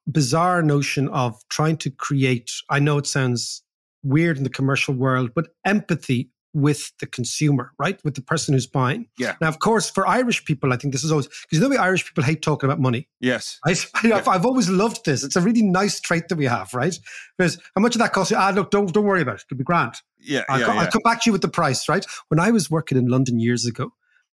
bizarre 0.08 0.62
notion 0.62 1.08
of 1.10 1.42
trying 1.50 1.78
to 1.78 1.90
create. 1.90 2.52
I 2.70 2.80
know 2.80 2.98
it 2.98 3.08
sounds 3.08 3.64
weird 4.04 4.38
in 4.38 4.44
the 4.44 4.50
commercial 4.50 4.94
world, 4.94 5.32
but 5.34 5.48
empathy 5.66 6.30
with 6.56 6.94
the 7.00 7.06
consumer, 7.06 7.74
right? 7.78 8.00
With 8.06 8.16
the 8.16 8.22
person 8.22 8.54
who's 8.54 8.66
buying. 8.66 9.08
Yeah. 9.20 9.36
Now, 9.42 9.50
of 9.50 9.60
course, 9.60 9.90
for 9.90 10.08
Irish 10.08 10.46
people, 10.46 10.72
I 10.72 10.78
think 10.78 10.94
this 10.94 11.04
is 11.04 11.12
always 11.12 11.28
because 11.28 11.46
you 11.52 11.60
know 11.60 11.70
the 11.70 11.82
Irish 11.82 12.06
people 12.06 12.24
hate 12.24 12.42
talking 12.42 12.68
about 12.68 12.80
money. 12.80 13.10
Yes. 13.20 13.60
I, 13.66 13.76
have 14.04 14.28
I've 14.28 14.46
always 14.46 14.70
loved 14.70 15.06
this. 15.06 15.24
It's 15.24 15.36
a 15.36 15.42
really 15.42 15.62
nice 15.62 16.00
trait 16.00 16.30
that 16.30 16.38
we 16.38 16.46
have, 16.46 16.74
right? 16.74 16.98
Because 17.38 17.60
how 17.76 17.82
much 17.82 17.96
of 17.96 18.00
that 18.00 18.14
costs 18.14 18.32
you? 18.32 18.38
Ah, 18.38 18.54
look, 18.56 18.72
don't 18.72 18.92
don't 18.94 19.04
worry 19.04 19.22
about 19.22 19.36
it. 19.36 19.44
It'll 19.52 19.58
be 19.58 19.66
grand. 19.66 19.96
Yeah. 20.18 20.44
I'll, 20.48 20.60
yeah, 20.60 20.66
co- 20.66 20.74
yeah. 20.74 20.80
I'll 20.80 20.92
come 20.92 21.02
back 21.04 21.22
to 21.24 21.30
you 21.30 21.34
with 21.34 21.42
the 21.42 21.50
price, 21.50 21.90
right? 21.90 22.06
When 22.30 22.40
I 22.40 22.52
was 22.52 22.72
working 22.72 22.98
in 22.98 23.08
London 23.08 23.38
years 23.38 23.66
ago, 23.66 23.92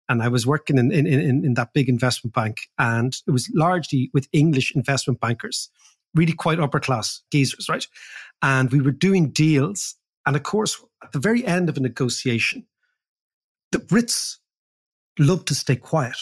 and 0.08 0.20
I 0.20 0.28
was 0.28 0.44
working 0.44 0.76
in 0.76 0.90
in, 0.90 1.06
in, 1.06 1.44
in 1.44 1.54
that 1.54 1.72
big 1.72 1.88
investment 1.88 2.34
bank, 2.34 2.56
and 2.78 3.16
it 3.28 3.30
was 3.30 3.48
largely 3.54 4.10
with 4.12 4.26
English 4.32 4.74
investment 4.74 5.20
bankers, 5.20 5.70
really 6.16 6.32
quite 6.32 6.58
upper 6.58 6.80
class 6.80 7.22
geezers, 7.30 7.68
right? 7.68 7.86
And 8.42 8.72
we 8.72 8.80
were 8.80 8.90
doing 8.90 9.30
deals, 9.30 9.94
and 10.28 10.36
of 10.36 10.42
course, 10.42 10.84
at 11.02 11.12
the 11.12 11.18
very 11.18 11.42
end 11.46 11.70
of 11.70 11.78
a 11.78 11.80
negotiation, 11.80 12.66
the 13.72 13.78
Brits 13.78 14.36
love 15.18 15.46
to 15.46 15.54
stay 15.54 15.74
quiet, 15.74 16.18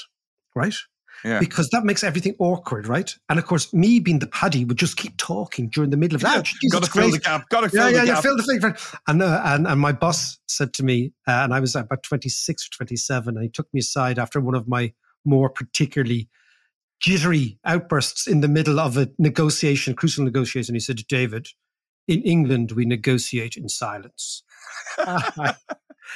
right? 0.54 0.76
Yeah. 1.24 1.40
Because 1.40 1.70
that 1.70 1.84
makes 1.84 2.04
everything 2.04 2.36
awkward, 2.38 2.86
right? 2.86 3.12
And 3.28 3.36
of 3.36 3.46
course, 3.46 3.74
me 3.74 3.98
being 3.98 4.20
the 4.20 4.28
paddy 4.28 4.64
would 4.64 4.78
just 4.78 4.96
keep 4.96 5.16
talking 5.16 5.70
during 5.70 5.90
the 5.90 5.96
middle 5.96 6.14
of 6.14 6.22
that. 6.22 6.48
Yeah, 6.62 6.68
Got 6.70 6.84
to 6.84 6.90
fill 6.92 7.10
the 7.10 7.18
gap. 7.18 7.48
Got 7.48 7.62
to 7.62 7.68
fill 7.68 7.80
yeah, 7.80 7.90
the 7.90 7.96
yeah, 7.96 8.04
gap. 8.04 8.14
Yeah, 8.14 8.20
fill 8.20 8.36
the 8.36 8.42
thing. 8.44 8.74
And, 9.08 9.22
uh, 9.22 9.42
and 9.44 9.66
and 9.66 9.80
my 9.80 9.90
boss 9.90 10.38
said 10.46 10.72
to 10.74 10.84
me, 10.84 11.12
uh, 11.26 11.32
and 11.42 11.52
I 11.52 11.58
was 11.58 11.74
about 11.74 12.04
twenty 12.04 12.28
six 12.28 12.68
or 12.68 12.76
twenty 12.76 12.94
seven, 12.94 13.34
and 13.34 13.42
he 13.42 13.50
took 13.50 13.66
me 13.74 13.80
aside 13.80 14.20
after 14.20 14.40
one 14.40 14.54
of 14.54 14.68
my 14.68 14.92
more 15.24 15.50
particularly 15.50 16.28
jittery 17.00 17.58
outbursts 17.64 18.28
in 18.28 18.40
the 18.40 18.48
middle 18.48 18.78
of 18.78 18.96
a 18.96 19.08
negotiation, 19.18 19.94
crucial 19.94 20.22
negotiation. 20.22 20.76
He 20.76 20.80
said, 20.80 20.98
to 20.98 21.04
"David, 21.08 21.48
in 22.08 22.22
England, 22.22 22.72
we 22.72 22.84
negotiate 22.84 23.56
in 23.56 23.68
silence." 23.68 24.42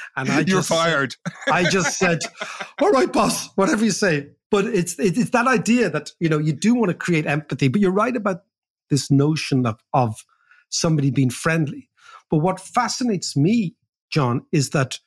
and 0.15 0.29
I 0.29 0.39
you're 0.41 0.61
fired. 0.61 1.15
I 1.51 1.69
just 1.69 1.97
said, 1.97 2.19
"All 2.81 2.91
right, 2.91 3.11
boss, 3.11 3.49
whatever 3.55 3.83
you 3.83 3.91
say." 3.91 4.29
But 4.49 4.65
it's 4.65 4.97
it's 4.99 5.29
that 5.31 5.47
idea 5.47 5.89
that 5.89 6.11
you 6.19 6.29
know 6.29 6.37
you 6.37 6.53
do 6.53 6.75
want 6.75 6.89
to 6.89 6.95
create 6.95 7.25
empathy, 7.25 7.67
but 7.67 7.81
you're 7.81 7.91
right 7.91 8.15
about 8.15 8.43
this 8.89 9.09
notion 9.09 9.65
of 9.65 9.79
of 9.93 10.25
somebody 10.69 11.11
being 11.11 11.29
friendly. 11.29 11.89
But 12.29 12.37
what 12.37 12.59
fascinates 12.59 13.35
me, 13.35 13.75
John, 14.09 14.45
is 14.51 14.71
that 14.71 14.99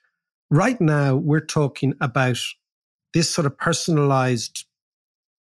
right 0.51 0.81
now 0.81 1.16
we're 1.16 1.40
talking 1.40 1.94
about 2.01 2.38
this 3.12 3.31
sort 3.31 3.47
of 3.47 3.57
personalized 3.57 4.64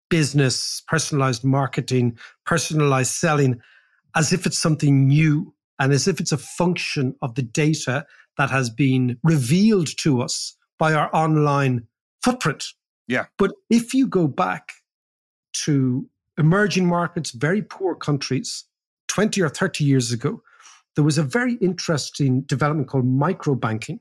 business, 0.10 0.84
personalized 0.88 1.44
marketing, 1.44 2.18
personalized 2.46 3.12
selling, 3.12 3.60
as 4.16 4.34
if 4.34 4.46
it's 4.46 4.58
something 4.58 5.08
new 5.08 5.54
and 5.80 5.92
as 5.92 6.08
if 6.08 6.20
it's 6.20 6.32
a 6.32 6.38
function 6.38 7.16
of 7.22 7.36
the 7.36 7.42
data 7.42 8.06
that 8.38 8.50
has 8.50 8.70
been 8.70 9.18
revealed 9.24 9.90
to 9.98 10.22
us 10.22 10.56
by 10.80 10.94
our 10.94 11.14
online 11.16 11.88
footprint. 12.24 12.66
Yeah. 13.08 13.26
But 13.38 13.54
if 13.70 13.94
you 13.94 14.08
go 14.08 14.28
back 14.28 14.72
to 15.66 16.10
emerging 16.38 16.88
markets, 16.88 17.32
very 17.32 17.62
poor 17.62 17.96
countries, 17.96 18.66
20 19.08 19.42
or 19.42 19.50
30 19.50 19.84
years 19.84 20.12
ago, 20.12 20.42
there 20.96 21.04
was 21.04 21.18
a 21.18 21.24
very 21.24 21.56
interesting 21.56 22.42
development 22.42 22.88
called 22.88 23.06
microbanking, 23.06 24.00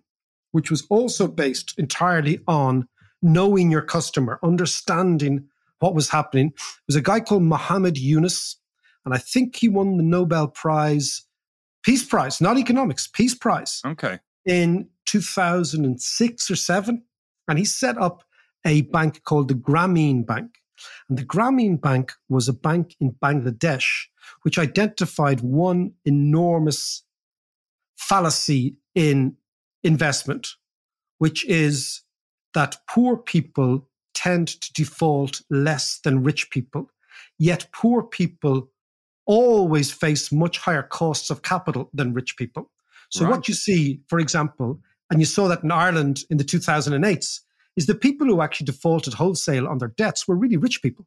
which 0.53 0.71
was 0.71 0.87
also 0.91 1.27
based 1.27 1.75
entirely 1.77 2.41
on 2.47 2.89
knowing 3.21 3.71
your 3.71 3.83
customer, 3.83 4.39
understanding 4.43 5.45
what 5.81 5.95
was 5.95 6.09
happening. 6.09 6.51
There 6.51 6.85
was 6.89 6.97
a 6.97 7.03
guy 7.03 7.21
called 7.21 7.43
Muhammad 7.43 7.99
Yunus, 7.99 8.57
and 9.05 9.15
I 9.15 9.19
think 9.19 9.57
he 9.57 9.69
won 9.69 9.97
the 9.97 10.03
Nobel 10.03 10.49
Prize, 10.49 11.27
Peace 11.83 12.05
Prize, 12.05 12.41
not 12.41 12.59
economics, 12.59 13.07
Peace 13.07 13.35
Prize. 13.35 13.81
Okay. 13.85 14.19
In 14.47 14.89
2006 15.07 16.51
or 16.51 16.57
seven. 16.57 17.03
And 17.47 17.59
he 17.59 17.65
set 17.65 17.99
up 17.99 18.25
a 18.65 18.83
bank 18.83 19.23
called 19.25 19.49
the 19.49 19.55
Grameen 19.55 20.27
Bank. 20.27 20.57
And 21.09 21.19
the 21.19 21.25
Grameen 21.25 21.81
Bank 21.81 22.13
was 22.29 22.49
a 22.49 22.55
bank 22.55 22.97
in 23.01 23.13
Bangladesh 23.13 24.07
which 24.43 24.59
identified 24.59 25.41
one 25.41 25.93
enormous 26.05 27.03
fallacy 27.97 28.77
in 28.95 29.37
investment, 29.83 30.49
which 31.19 31.45
is 31.47 32.03
that 32.55 32.79
poor 32.89 33.17
people 33.17 33.89
tend 34.15 34.49
to 34.49 34.73
default 34.73 35.43
less 35.51 35.99
than 36.05 36.23
rich 36.23 36.51
people. 36.51 36.91
Yet 37.39 37.69
poor 37.73 38.03
people 38.03 38.71
always 39.27 39.91
face 39.93 40.33
much 40.33 40.59
higher 40.59 40.83
costs 40.83 41.31
of 41.31 41.43
capital 41.43 41.91
than 41.95 42.13
rich 42.13 42.37
people. 42.37 42.71
So, 43.11 43.25
right. 43.25 43.31
what 43.31 43.49
you 43.49 43.55
see, 43.55 44.01
for 44.09 44.19
example, 44.19 44.81
and 45.11 45.21
you 45.21 45.27
saw 45.27 45.49
that 45.49 45.63
in 45.63 45.71
Ireland 45.71 46.21
in 46.31 46.39
the 46.39 46.45
2008s, 46.45 47.41
is 47.77 47.87
the 47.87 47.95
people 47.95 48.27
who 48.27 48.41
actually 48.41 48.67
defaulted 48.67 49.15
wholesale 49.15 49.67
on 49.69 49.79
their 49.79 49.93
debts 49.97 50.27
were 50.29 50.37
really 50.37 50.57
rich 50.57 50.83
people, 50.83 51.07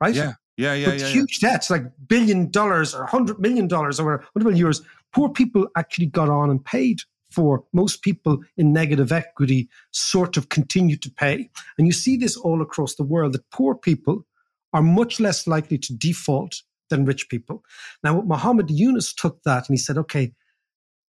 right? 0.00 0.14
Yeah, 0.14 0.34
yeah, 0.56 0.74
yeah, 0.74 0.86
With 0.86 1.00
yeah, 1.00 1.06
huge 1.08 1.40
yeah. 1.42 1.50
debts, 1.50 1.70
like 1.70 1.84
billion 2.06 2.50
dollars 2.50 2.94
or 2.94 3.06
hundred 3.06 3.40
million 3.40 3.68
dollars 3.68 3.98
or 3.98 4.06
100 4.06 4.44
million 4.44 4.66
euros. 4.66 4.82
Poor 5.12 5.28
people 5.28 5.66
actually 5.76 6.06
got 6.06 6.28
on 6.28 6.50
and 6.50 6.64
paid 6.64 7.00
for 7.30 7.64
most 7.72 8.02
people 8.02 8.38
in 8.56 8.72
negative 8.72 9.10
equity 9.10 9.68
sort 9.90 10.36
of 10.36 10.48
continue 10.50 10.96
to 10.96 11.10
pay. 11.10 11.50
And 11.78 11.86
you 11.86 11.92
see 11.92 12.16
this 12.16 12.36
all 12.36 12.62
across 12.62 12.94
the 12.94 13.02
world 13.02 13.32
that 13.32 13.50
poor 13.50 13.74
people 13.74 14.24
are 14.72 14.82
much 14.82 15.18
less 15.18 15.46
likely 15.46 15.78
to 15.78 15.96
default 15.96 16.62
than 16.90 17.04
rich 17.04 17.28
people. 17.28 17.62
Now, 18.02 18.20
Muhammad 18.22 18.70
Yunus 18.70 19.12
took 19.12 19.42
that 19.44 19.68
and 19.68 19.74
he 19.74 19.78
said, 19.78 19.98
okay, 19.98 20.32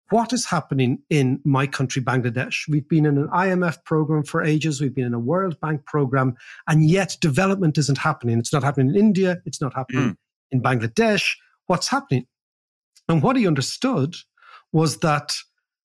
what 0.09 0.33
is 0.33 0.45
happening 0.45 0.99
in 1.09 1.39
my 1.43 1.65
country, 1.65 2.01
Bangladesh? 2.01 2.67
We've 2.69 2.87
been 2.87 3.05
in 3.05 3.17
an 3.17 3.29
IMF 3.29 3.83
program 3.83 4.23
for 4.23 4.43
ages, 4.43 4.79
we've 4.79 4.93
been 4.93 5.05
in 5.05 5.13
a 5.13 5.19
World 5.19 5.59
Bank 5.59 5.85
program, 5.85 6.35
and 6.67 6.87
yet 6.87 7.17
development 7.19 7.77
isn't 7.77 7.97
happening. 7.97 8.37
It's 8.37 8.53
not 8.53 8.63
happening 8.63 8.89
in 8.89 8.95
India, 8.95 9.37
it's 9.45 9.61
not 9.61 9.73
happening 9.73 10.09
mm. 10.09 10.17
in 10.51 10.61
Bangladesh. 10.61 11.35
What's 11.67 11.87
happening? 11.87 12.27
And 13.09 13.23
what 13.23 13.37
he 13.37 13.47
understood 13.47 14.15
was 14.71 14.99
that 14.99 15.35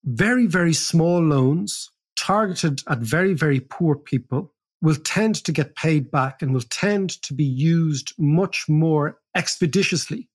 very, 0.04 0.46
very 0.46 0.74
small 0.74 1.22
loans 1.22 1.90
targeted 2.18 2.82
at 2.90 3.00
very, 3.00 3.34
very 3.34 3.60
poor 3.60 3.96
people 3.96 4.54
will 4.82 4.96
tend 4.96 5.36
to 5.44 5.52
get 5.52 5.76
paid 5.76 6.12
back 6.12 6.42
and 6.42 6.54
will 6.54 6.62
tend 6.62 7.22
to 7.24 7.34
be 7.34 7.44
used 7.44 8.14
much 8.18 8.66
more 8.70 9.20
expeditiously 9.36 10.30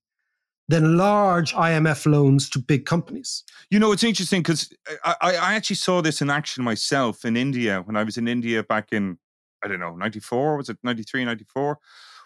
than 0.69 0.97
large 0.97 1.53
IMF 1.53 2.07
loans 2.07 2.49
to 2.51 2.59
big 2.59 2.87
companies. 2.87 3.45
You 3.71 3.79
know, 3.79 3.93
it's 3.93 4.05
interesting 4.05 4.43
because 4.43 4.73
I, 5.05 5.17
I 5.21 5.55
actually 5.55 5.77
saw 5.77 6.01
this 6.01 6.23
in 6.23 6.31
action 6.31 6.65
myself 6.65 7.25
in 7.25 7.37
India 7.37 7.83
when 7.85 7.97
I 7.97 8.03
was 8.03 8.17
in 8.17 8.27
India 8.27 8.63
back 8.63 8.89
in, 8.93 9.19
I 9.63 9.69
don't 9.69 9.81
know, 9.81 9.95
94, 9.95 10.57
was 10.57 10.69
it 10.69 10.79
93, 10.83 11.25
94? 11.25 11.79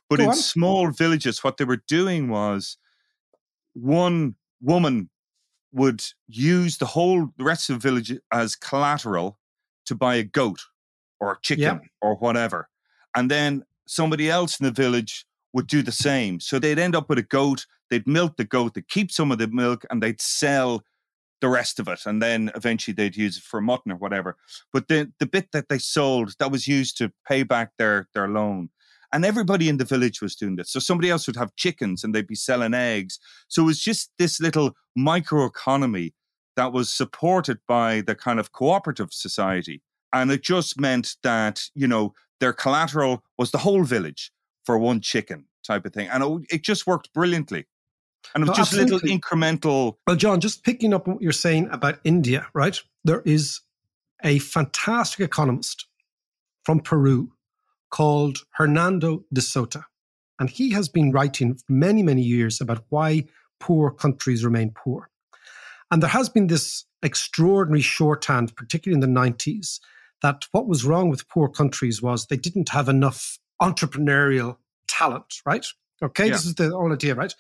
But 0.09 0.19
Go 0.19 0.23
in 0.23 0.29
on. 0.31 0.37
small 0.37 0.91
villages, 0.91 1.43
what 1.43 1.57
they 1.57 1.65
were 1.65 1.83
doing 1.89 2.29
was 2.29 2.77
one 3.75 4.37
woman 4.61 5.11
would 5.73 6.05
use 6.29 6.79
the 6.79 6.87
whole 6.87 7.29
the 7.37 7.45
rest 7.45 7.69
of 7.69 7.77
the 7.77 7.89
village 7.89 8.17
as 8.33 8.57
collateral 8.57 9.39
to 9.85 9.95
buy 9.95 10.15
a 10.15 10.23
goat 10.23 10.61
or 11.21 11.39
chicken 11.43 11.63
yeah. 11.63 11.79
or 12.03 12.17
whatever. 12.17 12.69
And 13.15 13.31
then 13.31 13.65
somebody 13.87 14.31
else 14.31 14.61
in 14.61 14.65
the 14.65 14.73
village 14.73 15.27
would 15.53 15.67
do 15.67 15.83
the 15.83 15.93
same. 15.93 16.41
So 16.41 16.59
they'd 16.59 16.79
end 16.79 16.95
up 16.95 17.09
with 17.09 17.19
a 17.19 17.23
goat, 17.23 17.67
they'd 17.91 18.07
milk 18.07 18.37
the 18.37 18.45
goat, 18.45 18.75
they'd 18.75 18.89
keep 18.89 19.11
some 19.11 19.33
of 19.33 19.39
the 19.39 19.49
milk 19.49 19.85
and 19.91 20.03
they'd 20.03 20.21
sell 20.21 20.85
the 21.41 21.49
rest 21.49 21.79
of 21.79 21.89
it. 21.89 22.01
And 22.07 22.23
then 22.23 22.51
eventually 22.55 22.95
they'd 22.95 23.17
use 23.17 23.39
it 23.39 23.43
for 23.43 23.61
mutton 23.61 23.93
or 23.93 23.97
whatever. 23.97 24.37
But 24.73 24.89
the, 24.89 25.13
the 25.19 25.27
bit 25.27 25.49
that 25.53 25.69
they 25.69 25.79
sold, 25.79 26.35
that 26.39 26.51
was 26.51 26.67
used 26.67 26.97
to 26.99 27.13
pay 27.27 27.43
back 27.43 27.73
their, 27.79 28.09
their 28.15 28.29
loan. 28.29 28.71
And 29.13 29.25
everybody 29.25 29.69
in 29.69 29.77
the 29.77 29.85
village 29.85 30.21
was 30.21 30.35
doing 30.35 30.57
this. 30.57 30.71
So 30.71 30.81
somebody 30.81 31.11
else 31.11 31.27
would 31.27 31.37
have 31.37 31.55
chickens 31.57 32.03
and 32.03 32.15
they'd 32.15 32.27
be 32.27 32.35
selling 32.35 32.75
eggs. 32.75 33.19
So 33.49 33.63
it 33.63 33.67
was 33.67 33.81
just 33.81 34.11
this 34.19 34.41
little 34.41 34.73
microeconomy 34.99 36.13
that 36.57 36.73
was 36.73 36.93
supported 36.93 37.59
by 37.69 38.01
the 38.01 38.15
kind 38.15 38.41
of 38.41 38.53
cooperative 38.53 39.13
society. 39.13 39.83
And 40.21 40.31
it 40.31 40.43
just 40.43 40.81
meant 40.81 41.17
that, 41.23 41.65
you 41.75 41.87
know, 41.87 42.15
their 42.41 42.53
collateral 42.53 43.25
was 43.39 43.51
the 43.51 43.59
whole 43.59 43.85
village 43.85 44.33
for 44.65 44.79
one 44.79 45.01
chicken 45.01 45.47
type 45.65 45.87
of 45.87 45.93
thing. 45.93 46.09
And 46.09 46.23
it, 46.23 46.57
it 46.57 46.63
just 46.63 46.87
worked 46.87 47.13
brilliantly. 47.13 47.67
And 48.35 48.43
it 48.43 48.49
was 48.49 48.59
no, 48.59 48.63
just 48.63 48.73
absolutely. 48.73 49.11
little 49.11 49.19
incremental. 49.19 49.97
Well, 50.07 50.17
John, 50.17 50.41
just 50.41 50.65
picking 50.65 50.93
up 50.93 51.07
what 51.07 51.23
you're 51.23 51.33
saying 51.33 51.69
about 51.71 52.01
India, 52.05 52.47
right? 52.55 52.79
There 53.05 53.23
is 53.25 53.61
a 54.25 54.39
fantastic 54.41 55.21
economist 55.21 55.87
from 56.65 56.81
Peru 56.81 57.33
called 57.91 58.39
Hernando 58.53 59.25
de 59.33 59.41
Soto. 59.41 59.83
And 60.39 60.51
he 60.51 60.71
has 60.73 60.89
been 60.89 61.13
writing 61.13 61.55
for 61.55 61.73
many, 61.73 62.03
many 62.03 62.23
years 62.23 62.61
about 62.61 62.85
why 62.91 63.25
poor 63.61 63.91
countries 63.91 64.45
remain 64.45 64.73
poor. 64.75 65.09
And 65.91 66.03
there 66.03 66.11
has 66.11 66.29
been 66.29 66.49
this 66.49 66.85
extraordinary 67.03 67.81
shorthand, 67.81 68.55
particularly 68.57 69.03
in 69.03 69.15
the 69.15 69.21
90s, 69.21 69.79
that 70.23 70.47
what 70.53 70.67
was 70.67 70.85
wrong 70.85 71.09
with 71.09 71.29
poor 71.29 71.49
countries 71.49 72.03
was 72.03 72.27
they 72.27 72.37
didn't 72.37 72.71
have 72.71 72.89
enough 72.89 73.39
entrepreneurial 73.61 74.57
talent, 74.89 75.41
right? 75.45 75.67
Okay, 76.03 76.27
yeah. 76.27 76.33
this 76.33 76.45
is 76.45 76.55
the 76.55 76.71
whole 76.71 76.93
idea, 76.93 77.15
right? 77.15 77.35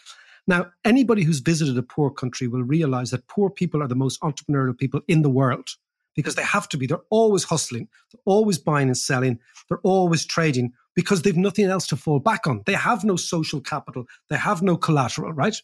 Now, 0.47 0.71
anybody 0.85 1.25
who's 1.25 1.41
visited 1.41 1.77
a 1.77 1.83
poor 1.83 2.11
country 2.11 2.47
will 2.47 2.63
realize 2.63 3.11
that 3.11 3.27
poor 3.27 3.51
people 3.51 3.83
are 3.83 3.89
the 3.89 3.97
most 3.97 4.21
entrepreneurial 4.21 4.79
people 4.79 5.01
in 5.09 5.23
the 5.23 5.31
world 5.31 5.69
because 6.15 6.35
they 6.35 6.43
have 6.43 6.69
to 6.71 6.79
be. 6.79 6.87
They're 6.87 7.01
always 7.11 7.45
hustling, 7.45 7.89
they're 8.13 8.23
always 8.25 8.59
buying 8.59 8.89
and 8.89 8.97
selling, 8.97 9.39
they're 9.69 9.81
always 9.83 10.25
trading 10.25 10.73
because 10.95 11.23
they've 11.23 11.37
nothing 11.37 11.67
else 11.67 11.87
to 11.89 11.97
fall 11.97 12.21
back 12.21 12.47
on. 12.47 12.63
They 12.65 12.73
have 12.73 13.05
no 13.05 13.17
social 13.17 13.61
capital, 13.61 14.07
they 14.31 14.37
have 14.37 14.63
no 14.63 14.77
collateral, 14.77 15.33
right? 15.33 15.57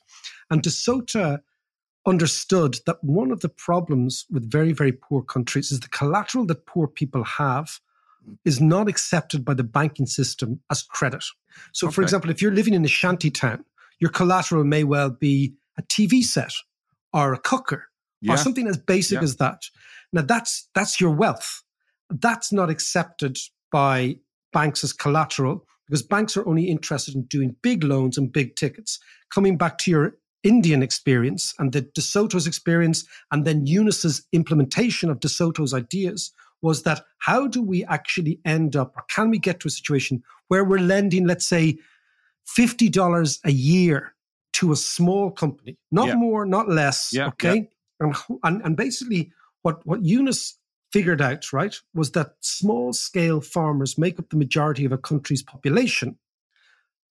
And 0.50 0.62
De 0.62 0.70
Soto 0.70 1.38
understood 2.06 2.78
that 2.86 3.02
one 3.02 3.30
of 3.30 3.40
the 3.40 3.48
problems 3.48 4.26
with 4.30 4.50
very, 4.50 4.72
very 4.72 4.92
poor 4.92 5.22
countries 5.22 5.70
is 5.70 5.80
the 5.80 5.88
collateral 5.88 6.46
that 6.46 6.66
poor 6.66 6.86
people 6.86 7.24
have 7.24 7.80
is 8.44 8.60
not 8.60 8.88
accepted 8.88 9.44
by 9.44 9.54
the 9.54 9.64
banking 9.64 10.06
system 10.06 10.60
as 10.70 10.82
credit. 10.82 11.24
So, 11.72 11.86
okay. 11.86 11.94
for 11.94 12.02
example, 12.02 12.30
if 12.30 12.40
you're 12.40 12.54
living 12.54 12.74
in 12.74 12.84
a 12.84 12.88
shanty 12.88 13.30
town, 13.30 13.64
your 13.98 14.10
collateral 14.10 14.64
may 14.64 14.84
well 14.84 15.10
be 15.10 15.54
a 15.78 15.82
TV 15.82 16.22
set 16.22 16.52
or 17.12 17.32
a 17.32 17.38
cooker 17.38 17.88
yeah. 18.20 18.32
or 18.32 18.36
something 18.36 18.66
as 18.66 18.76
basic 18.76 19.16
yeah. 19.16 19.22
as 19.22 19.36
that. 19.36 19.62
Now 20.12 20.22
that's 20.22 20.68
that's 20.74 21.00
your 21.00 21.10
wealth. 21.10 21.62
That's 22.10 22.52
not 22.52 22.70
accepted 22.70 23.38
by 23.70 24.16
banks 24.52 24.84
as 24.84 24.92
collateral 24.92 25.66
because 25.86 26.02
banks 26.02 26.36
are 26.36 26.46
only 26.46 26.64
interested 26.64 27.14
in 27.14 27.22
doing 27.22 27.56
big 27.62 27.84
loans 27.84 28.18
and 28.18 28.32
big 28.32 28.56
tickets. 28.56 28.98
Coming 29.30 29.56
back 29.56 29.78
to 29.78 29.90
your 29.90 30.16
Indian 30.44 30.82
experience 30.82 31.54
and 31.58 31.72
the 31.72 31.82
De 31.82 32.00
Soto's 32.00 32.46
experience, 32.46 33.04
and 33.30 33.44
then 33.44 33.66
Yunus's 33.66 34.26
implementation 34.32 35.10
of 35.10 35.20
De 35.20 35.28
Soto's 35.28 35.74
ideas 35.74 36.32
was 36.62 36.84
that 36.84 37.04
how 37.18 37.46
do 37.46 37.60
we 37.60 37.84
actually 37.84 38.40
end 38.44 38.76
up, 38.76 38.94
or 38.96 39.02
can 39.10 39.30
we 39.30 39.38
get 39.38 39.60
to 39.60 39.68
a 39.68 39.70
situation 39.70 40.22
where 40.48 40.64
we're 40.64 40.78
lending, 40.78 41.26
let's 41.26 41.46
say, 41.46 41.78
$50 42.56 43.38
a 43.44 43.52
year 43.52 44.14
to 44.54 44.72
a 44.72 44.76
small 44.76 45.30
company, 45.30 45.78
not 45.90 46.08
yeah. 46.08 46.14
more, 46.14 46.44
not 46.46 46.68
less. 46.68 47.10
Yeah, 47.12 47.28
okay. 47.28 47.68
Yeah. 48.00 48.12
And, 48.42 48.62
and, 48.62 48.76
basically, 48.76 49.32
what, 49.62 49.86
what 49.86 50.04
Yunus 50.04 50.58
figured 50.92 51.22
out, 51.22 51.52
right, 51.52 51.74
was 51.94 52.12
that 52.12 52.34
small 52.40 52.92
scale 52.92 53.40
farmers 53.40 53.96
make 53.96 54.18
up 54.18 54.28
the 54.28 54.36
majority 54.36 54.84
of 54.84 54.92
a 54.92 54.98
country's 54.98 55.42
population, 55.42 56.18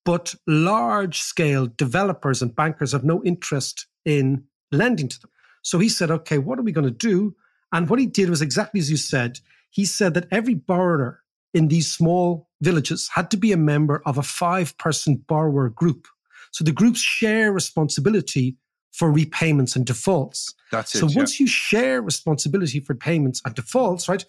but 0.06 0.36
large 0.48 1.22
scale 1.22 1.68
developers 1.68 2.42
and 2.42 2.56
bankers 2.56 2.92
have 2.92 3.04
no 3.04 3.24
interest 3.24 3.88
in 4.06 4.44
lending 4.72 5.08
to 5.08 5.20
them. 5.20 5.30
So 5.64 5.80
he 5.80 5.90
said, 5.90 6.10
okay, 6.12 6.38
what 6.38 6.58
are 6.58 6.64
we 6.64 6.72
going 6.72 6.88
to 6.88 6.92
do? 6.92 7.36
And 7.72 7.90
what 7.90 8.00
he 8.00 8.06
did 8.06 8.30
was 8.30 8.42
exactly 8.42 8.80
as 8.80 8.90
you 8.90 8.98
said. 8.98 9.40
He 9.70 9.86
said 9.86 10.14
that 10.16 10.28
every 10.32 10.56
borrower 10.56 11.22
in 11.54 11.68
these 11.68 11.92
small 11.92 12.50
villages 12.62 13.10
had 13.14 13.30
to 13.32 13.38
be 13.38 13.52
a 13.52 13.58
member 13.58 14.02
of 14.06 14.18
a 14.18 14.24
five 14.24 14.78
person 14.78 15.24
borrower 15.28 15.70
group. 15.70 16.08
So 16.52 16.64
the 16.64 16.72
groups 16.72 17.00
share 17.00 17.52
responsibility 17.52 18.58
for 18.92 19.12
repayments 19.12 19.76
and 19.76 19.86
defaults. 19.86 20.54
That's 20.72 20.94
it. 20.96 21.00
So 21.00 21.08
yeah. 21.08 21.18
once 21.18 21.40
you 21.40 21.48
share 21.48 22.02
responsibility 22.02 22.80
for 22.80 22.94
payments 22.94 23.42
and 23.46 23.56
defaults, 23.56 24.10
right, 24.10 24.26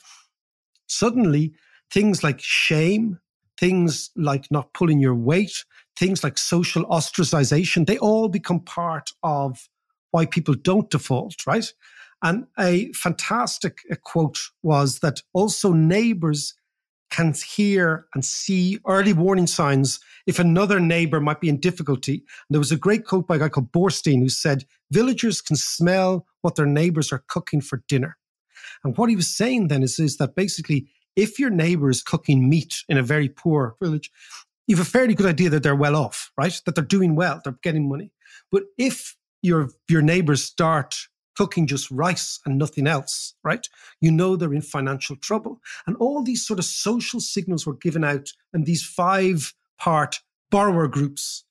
suddenly 0.87 1.53
things 1.91 2.23
like 2.23 2.41
shame, 2.41 3.19
things 3.59 4.11
like 4.17 4.47
not 4.51 4.73
pulling 4.73 5.01
your 5.01 5.15
weight, 5.15 5.65
things 5.97 6.25
like 6.25 6.38
social 6.38 6.85
ostracization, 6.87 7.87
they 7.87 7.99
all 7.99 8.29
become 8.29 8.61
part 8.61 9.11
of 9.23 9.69
why 10.11 10.27
people 10.27 10.55
don't 10.55 10.91
default, 10.91 11.35
right? 11.47 11.73
And 12.23 12.47
a 12.59 12.93
fantastic 12.93 13.79
uh, 13.91 13.97
quote 14.03 14.38
was 14.62 15.01
that 15.01 15.21
also 15.33 15.73
neighbors 15.73 16.55
can 17.11 17.35
hear 17.35 18.07
and 18.15 18.25
see 18.25 18.79
early 18.87 19.12
warning 19.12 19.47
signs 19.47 20.01
if 20.27 20.38
another 20.38 20.81
neighbor 20.81 21.21
might 21.21 21.41
be 21.41 21.49
in 21.49 21.61
difficulty. 21.61 22.15
And 22.15 22.23
there 22.51 22.61
was 22.61 22.73
a 22.73 22.77
great 22.77 23.05
quote 23.05 23.29
by 23.29 23.37
a 23.37 23.38
guy 23.38 23.49
called 23.51 23.71
Bornstein 23.73 24.21
who 24.21 24.31
said, 24.31 24.65
Villagers 24.91 25.43
can 25.43 25.57
smell 25.57 26.27
what 26.41 26.55
their 26.55 26.67
neighbors 26.67 27.12
are 27.12 27.25
cooking 27.29 27.61
for 27.61 27.83
dinner. 27.87 28.17
And 28.83 28.97
what 28.97 29.11
he 29.11 29.17
was 29.17 29.29
saying 29.29 29.69
then 29.69 29.83
is, 29.83 29.99
is 29.99 30.17
that 30.17 30.35
basically, 30.35 30.88
if 31.16 31.38
your 31.38 31.51
neighbor 31.51 31.90
is 31.90 32.03
cooking 32.03 32.48
meat 32.48 32.83
in 32.88 32.98
a 32.98 33.03
very 33.03 33.29
poor 33.29 33.77
village, 33.83 34.11
you 34.66 34.77
have 34.77 34.87
a 34.87 34.90
fairly 34.90 35.14
good 35.14 35.27
idea 35.27 35.51
that 35.51 35.62
they're 35.62 35.77
well 35.77 35.96
off, 35.96 36.31
right? 36.38 36.61
That 36.64 36.75
they're 36.75 36.85
doing 36.85 37.14
well, 37.14 37.40
they're 37.42 37.59
getting 37.62 37.88
money. 37.88 38.12
But 38.51 38.64
if 38.79 39.16
your 39.42 39.70
your 39.88 40.03
neighbors 40.03 40.42
start 40.42 40.94
cooking 41.37 41.66
just 41.66 41.90
rice 41.90 42.38
and 42.44 42.59
nothing 42.59 42.87
else, 42.87 43.35
right? 43.42 43.66
You 44.01 44.11
know 44.12 44.37
they're 44.37 44.55
in 44.55 44.62
financial 44.62 45.16
trouble. 45.16 45.61
And 45.87 45.96
all 45.96 46.22
these 46.22 46.46
sort 46.46 46.59
of 46.59 46.64
social 46.64 47.20
signals 47.20 47.66
were 47.66 47.77
given 47.77 48.05
out 48.05 48.29
in 48.53 48.64
these 48.64 48.85
five 48.85 49.55
part 49.79 50.20
borrower 50.51 50.88
groups. 50.88 51.44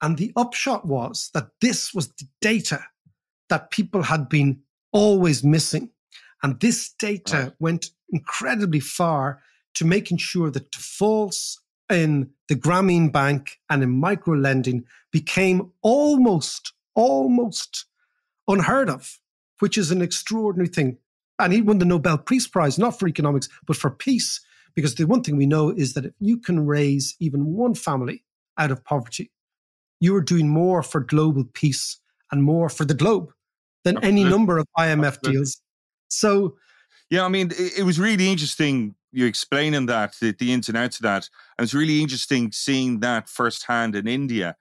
And 0.00 0.16
the 0.16 0.32
upshot 0.36 0.86
was 0.86 1.30
that 1.34 1.48
this 1.60 1.92
was 1.92 2.08
the 2.08 2.28
data 2.40 2.84
that 3.48 3.70
people 3.70 4.02
had 4.02 4.28
been 4.28 4.60
always 4.92 5.42
missing. 5.42 5.90
And 6.46 6.60
this 6.60 6.90
data 6.90 7.36
right. 7.36 7.52
went 7.58 7.90
incredibly 8.10 8.78
far 8.78 9.42
to 9.74 9.84
making 9.84 10.18
sure 10.18 10.48
that 10.52 10.70
defaults 10.70 11.60
in 11.90 12.30
the 12.46 12.54
Grameen 12.54 13.10
Bank 13.10 13.58
and 13.68 13.82
in 13.82 13.90
micro 13.90 14.36
lending 14.36 14.84
became 15.10 15.72
almost, 15.82 16.72
almost 16.94 17.86
unheard 18.46 18.88
of, 18.88 19.18
which 19.58 19.76
is 19.76 19.90
an 19.90 20.00
extraordinary 20.00 20.68
thing. 20.68 20.98
And 21.40 21.52
he 21.52 21.62
won 21.62 21.80
the 21.80 21.84
Nobel 21.84 22.16
Peace 22.16 22.46
Prize, 22.46 22.78
not 22.78 22.96
for 22.96 23.08
economics, 23.08 23.48
but 23.66 23.76
for 23.76 23.90
peace. 23.90 24.40
Because 24.76 24.94
the 24.94 25.04
one 25.04 25.24
thing 25.24 25.36
we 25.36 25.46
know 25.46 25.70
is 25.70 25.94
that 25.94 26.04
if 26.04 26.12
you 26.20 26.38
can 26.38 26.64
raise 26.64 27.16
even 27.18 27.54
one 27.54 27.74
family 27.74 28.22
out 28.56 28.70
of 28.70 28.84
poverty, 28.84 29.32
you 29.98 30.14
are 30.14 30.22
doing 30.22 30.48
more 30.48 30.84
for 30.84 31.00
global 31.00 31.42
peace 31.42 31.98
and 32.30 32.44
more 32.44 32.68
for 32.68 32.84
the 32.84 32.94
globe 32.94 33.32
than 33.82 33.96
Absolutely. 33.96 34.20
any 34.20 34.30
number 34.30 34.58
of 34.58 34.66
IMF 34.78 35.06
Absolutely. 35.06 35.32
deals. 35.32 35.60
So, 36.08 36.56
yeah, 37.10 37.24
I 37.24 37.28
mean, 37.28 37.50
it, 37.50 37.78
it, 37.78 37.82
was 37.82 37.98
really 37.98 38.30
interesting 38.30 38.94
you 39.12 39.26
explaining 39.26 39.86
that, 39.86 40.14
the, 40.20 40.32
the 40.32 40.52
ins 40.52 40.68
and 40.68 40.76
outs 40.76 40.98
of 40.98 41.02
that. 41.02 41.28
And 41.58 41.64
it's 41.64 41.74
really 41.74 42.02
interesting 42.02 42.52
seeing 42.52 43.00
that 43.00 43.28
firsthand 43.28 43.96
in 43.96 44.06
India. 44.06 44.56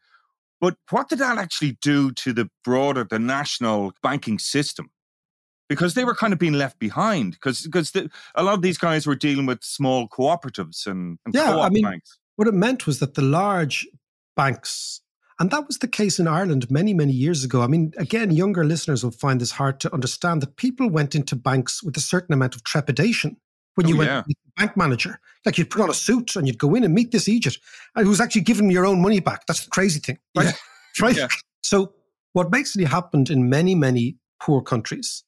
But 0.62 0.77
what 0.89 1.10
did 1.10 1.19
that 1.19 1.38
actually 1.38 1.77
do 1.81 2.12
to 2.13 2.31
the 2.31 2.49
broader, 2.63 3.03
the 3.03 3.19
national 3.19 3.93
banking 4.01 4.39
system? 4.39 4.89
Because 5.67 5.93
they 5.93 6.05
were 6.05 6.15
kind 6.15 6.31
of 6.31 6.39
being 6.39 6.53
left 6.53 6.79
behind. 6.79 7.34
Because 7.34 7.63
because 7.63 7.91
a 8.36 8.43
lot 8.43 8.53
of 8.53 8.62
these 8.62 8.77
guys 8.77 9.05
were 9.05 9.15
dealing 9.15 9.45
with 9.45 9.63
small 9.63 10.08
cooperatives 10.08 10.88
and, 10.88 11.19
and 11.25 11.36
yeah, 11.36 11.58
I 11.60 11.69
mean, 11.69 11.84
banks. 11.84 12.17
What 12.38 12.47
it 12.47 12.53
meant 12.53 12.88
was 12.88 12.99
that 12.99 13.15
the 13.15 13.21
large 13.21 13.88
banks, 14.36 15.01
and 15.39 15.52
that 15.52 15.67
was 15.67 15.80
the 15.80 15.88
case 15.88 16.17
in 16.19 16.28
Ireland 16.28 16.71
many, 16.71 16.93
many 16.93 17.12
years 17.12 17.43
ago. 17.43 17.62
I 17.62 17.67
mean, 17.67 17.93
again, 17.98 18.32
younger 18.32 18.63
listeners 18.63 19.04
will 19.04 19.12
find 19.12 19.41
this 19.41 19.52
hard 19.52 19.80
to 19.82 19.93
understand 19.93 20.41
that 20.41 20.56
people 20.56 20.89
went 20.89 21.13
into 21.13 21.36
banks 21.36 21.84
with 21.84 21.98
a 21.98 22.02
certain 22.02 22.34
amount 22.34 22.56
of 22.56 22.63
trepidation 22.63 23.36
when 23.76 23.86
oh, 23.86 23.89
you 23.89 23.95
oh, 23.95 23.98
went 24.00 24.10
yeah. 24.10 24.21
to 24.21 24.28
the 24.28 24.52
bank 24.56 24.78
manager. 24.78 25.19
Like 25.45 25.58
you'd 25.58 25.69
put 25.69 25.82
on 25.82 25.89
a 25.89 25.93
suit 25.93 26.38
and 26.38 26.48
you'd 26.48 26.58
go 26.58 26.74
in 26.74 26.86
and 26.86 26.93
meet 26.93 27.12
this 27.12 27.28
Egypt 27.28 27.60
who's 27.95 28.21
actually 28.21 28.41
giving 28.41 28.71
your 28.71 28.86
own 28.86 29.02
money 29.02 29.19
back. 29.19 29.45
That's 29.45 29.65
the 29.65 29.71
crazy 29.71 30.00
thing, 30.00 30.17
right? 30.36 30.45
Yeah. 30.45 31.06
right? 31.06 31.17
Yeah. 31.17 31.28
So 31.62 31.93
what 32.34 32.52
basically 32.52 32.86
happened 32.86 33.30
in 33.30 33.50
many, 33.50 33.76
many 33.76 34.17
poor 34.41 34.62
countries 34.62 35.24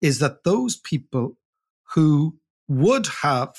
is 0.00 0.20
that 0.20 0.44
those 0.44 0.76
people 0.76 1.36
who 1.94 2.38
would 2.68 3.06
have 3.22 3.54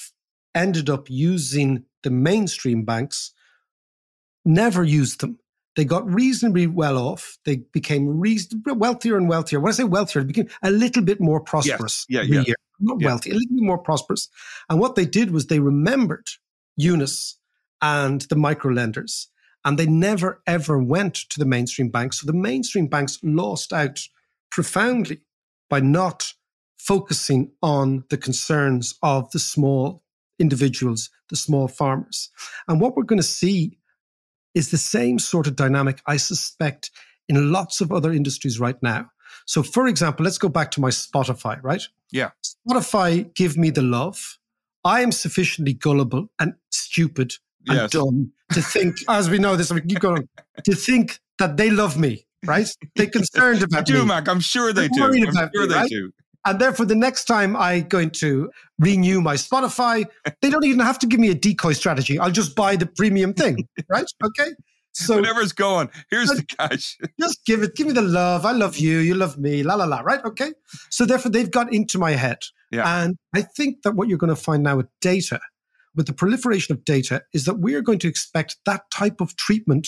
ended 0.55 0.89
up 0.89 1.09
using 1.09 1.83
the 2.03 2.09
mainstream 2.09 2.85
banks 2.85 3.33
never 4.45 4.83
used 4.83 5.21
them. 5.21 5.39
They 5.79 5.85
got 5.85 6.13
reasonably 6.13 6.67
well 6.67 6.97
off. 6.97 7.37
They 7.45 7.61
became 7.71 8.19
reason- 8.19 8.61
wealthier 8.65 9.15
and 9.15 9.29
wealthier. 9.29 9.61
When 9.61 9.69
I 9.69 9.73
say 9.73 9.85
wealthier, 9.85 10.23
they 10.23 10.27
became 10.27 10.49
a 10.61 10.71
little 10.71 11.01
bit 11.01 11.21
more 11.21 11.39
prosperous. 11.39 12.05
Yes. 12.09 12.27
Yeah, 12.27 12.35
yeah. 12.35 12.43
Year 12.47 12.55
not 12.81 12.99
yeah. 12.99 13.07
wealthy, 13.07 13.29
a 13.29 13.33
little 13.35 13.55
bit 13.55 13.63
more 13.63 13.77
prosperous. 13.77 14.27
And 14.69 14.77
what 14.77 14.95
they 14.95 15.05
did 15.05 15.31
was 15.31 15.47
they 15.47 15.61
remembered 15.61 16.27
Yunus 16.75 17.37
and 17.81 18.19
the 18.23 18.35
micro 18.35 18.73
lenders, 18.73 19.29
and 19.63 19.79
they 19.79 19.85
never 19.85 20.41
ever 20.45 20.77
went 20.77 21.15
to 21.29 21.39
the 21.39 21.45
mainstream 21.45 21.87
banks. 21.87 22.19
So 22.19 22.27
the 22.27 22.33
mainstream 22.33 22.87
banks 22.87 23.17
lost 23.23 23.71
out 23.71 24.01
profoundly 24.51 25.21
by 25.69 25.79
not 25.79 26.33
focusing 26.77 27.51
on 27.63 28.03
the 28.09 28.17
concerns 28.17 28.95
of 29.01 29.31
the 29.31 29.39
small 29.39 30.03
individuals, 30.39 31.09
the 31.29 31.37
small 31.37 31.69
farmers. 31.69 32.31
And 32.67 32.81
what 32.81 32.97
we're 32.97 33.03
going 33.03 33.15
to 33.21 33.23
see 33.23 33.78
is 34.55 34.71
the 34.71 34.77
same 34.77 35.19
sort 35.19 35.47
of 35.47 35.55
dynamic, 35.55 36.01
I 36.05 36.17
suspect, 36.17 36.91
in 37.27 37.51
lots 37.51 37.81
of 37.81 37.91
other 37.91 38.11
industries 38.11 38.59
right 38.59 38.81
now. 38.81 39.09
So, 39.45 39.63
for 39.63 39.87
example, 39.87 40.23
let's 40.23 40.37
go 40.37 40.49
back 40.49 40.71
to 40.71 40.81
my 40.81 40.89
Spotify, 40.89 41.59
right? 41.63 41.81
Yeah. 42.11 42.29
Spotify 42.43 43.33
give 43.35 43.57
me 43.57 43.69
the 43.69 43.81
love. 43.81 44.37
I 44.83 45.01
am 45.01 45.11
sufficiently 45.11 45.73
gullible 45.73 46.29
and 46.39 46.53
stupid 46.71 47.33
and 47.67 47.77
yes. 47.77 47.91
dumb 47.91 48.31
to 48.53 48.61
think, 48.61 48.97
as 49.09 49.29
we 49.29 49.37
know 49.37 49.55
this, 49.55 49.71
I 49.71 49.75
we 49.75 49.81
keep 49.81 49.99
going, 49.99 50.27
to 50.63 50.75
think 50.75 51.19
that 51.37 51.57
they 51.57 51.69
love 51.69 51.97
me, 51.97 52.25
right? 52.45 52.67
They're 52.95 53.07
concerned 53.07 53.63
about 53.63 53.85
they 53.85 53.93
do, 53.93 53.99
me. 53.99 54.05
Mac. 54.05 54.27
I'm 54.27 54.39
sure 54.39 54.73
they 54.73 54.87
They're 54.87 54.89
do. 54.89 55.03
I'm 55.03 55.13
sure 55.53 55.67
me, 55.67 55.67
they 55.67 55.75
right? 55.75 55.89
do. 55.89 56.11
And 56.45 56.59
therefore, 56.59 56.85
the 56.85 56.95
next 56.95 57.25
time 57.25 57.55
I 57.55 57.81
going 57.81 58.11
to 58.11 58.49
renew 58.79 59.21
my 59.21 59.35
Spotify, 59.35 60.05
they 60.41 60.49
don't 60.49 60.65
even 60.65 60.79
have 60.79 60.99
to 60.99 61.07
give 61.07 61.19
me 61.19 61.29
a 61.29 61.35
decoy 61.35 61.73
strategy. 61.73 62.17
I'll 62.17 62.31
just 62.31 62.55
buy 62.55 62.75
the 62.75 62.85
premium 62.85 63.33
thing, 63.33 63.67
right? 63.89 64.05
Okay. 64.23 64.51
So 64.93 65.17
whatever's 65.17 65.53
going, 65.53 65.89
here's 66.09 66.29
the 66.29 66.43
cash. 66.43 66.97
just 67.19 67.45
give 67.45 67.61
it, 67.61 67.75
give 67.75 67.87
me 67.87 67.93
the 67.93 68.01
love. 68.01 68.45
I 68.45 68.51
love 68.51 68.77
you. 68.77 68.97
You 68.99 69.15
love 69.15 69.37
me. 69.37 69.63
La 69.63 69.75
la 69.75 69.85
la. 69.85 69.99
Right? 69.99 70.23
Okay. 70.25 70.51
So 70.89 71.05
therefore, 71.05 71.31
they've 71.31 71.51
got 71.51 71.73
into 71.73 71.97
my 71.97 72.11
head. 72.11 72.39
Yeah. 72.71 73.03
And 73.03 73.17
I 73.35 73.41
think 73.41 73.83
that 73.83 73.95
what 73.95 74.07
you're 74.07 74.17
going 74.17 74.35
to 74.35 74.41
find 74.41 74.63
now 74.63 74.77
with 74.77 74.87
data, 75.01 75.39
with 75.95 76.07
the 76.07 76.13
proliferation 76.13 76.75
of 76.75 76.83
data, 76.85 77.23
is 77.33 77.45
that 77.45 77.59
we 77.59 77.75
are 77.75 77.81
going 77.81 77.99
to 77.99 78.07
expect 78.07 78.57
that 78.65 78.89
type 78.91 79.21
of 79.21 79.35
treatment, 79.35 79.87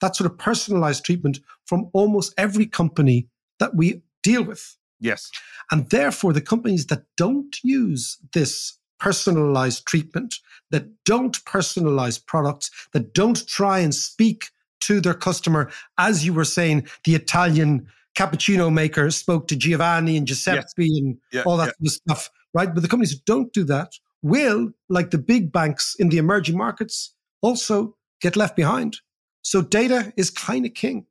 that 0.00 0.16
sort 0.16 0.30
of 0.30 0.38
personalized 0.38 1.04
treatment 1.04 1.40
from 1.66 1.90
almost 1.92 2.34
every 2.36 2.66
company 2.66 3.28
that 3.58 3.74
we 3.74 4.02
deal 4.22 4.44
with. 4.44 4.76
Yes. 5.02 5.30
And 5.70 5.90
therefore, 5.90 6.32
the 6.32 6.40
companies 6.40 6.86
that 6.86 7.04
don't 7.16 7.56
use 7.62 8.18
this 8.32 8.78
personalized 9.00 9.84
treatment, 9.86 10.36
that 10.70 10.86
don't 11.04 11.44
personalize 11.44 12.24
products, 12.24 12.70
that 12.92 13.12
don't 13.12 13.46
try 13.48 13.80
and 13.80 13.94
speak 13.94 14.50
to 14.82 15.00
their 15.00 15.14
customer, 15.14 15.70
as 15.98 16.24
you 16.24 16.32
were 16.32 16.44
saying, 16.44 16.86
the 17.04 17.14
Italian 17.14 17.86
cappuccino 18.16 18.72
maker 18.72 19.10
spoke 19.10 19.48
to 19.48 19.56
Giovanni 19.56 20.16
and 20.16 20.26
Giuseppe 20.26 20.86
yes. 20.86 20.98
and 20.98 21.18
yeah, 21.32 21.42
all 21.46 21.56
that 21.56 21.74
yeah. 21.80 21.88
sort 21.88 21.88
of 21.88 21.92
stuff, 21.92 22.30
right? 22.54 22.72
But 22.72 22.82
the 22.82 22.88
companies 22.88 23.12
that 23.12 23.24
don't 23.24 23.52
do 23.52 23.64
that 23.64 23.92
will, 24.22 24.72
like 24.88 25.10
the 25.10 25.18
big 25.18 25.50
banks 25.50 25.96
in 25.98 26.08
the 26.10 26.18
emerging 26.18 26.56
markets, 26.56 27.14
also 27.40 27.96
get 28.20 28.36
left 28.36 28.54
behind. 28.54 28.98
So 29.42 29.62
data 29.62 30.12
is 30.16 30.30
kind 30.30 30.64
of 30.64 30.74
king. 30.74 31.06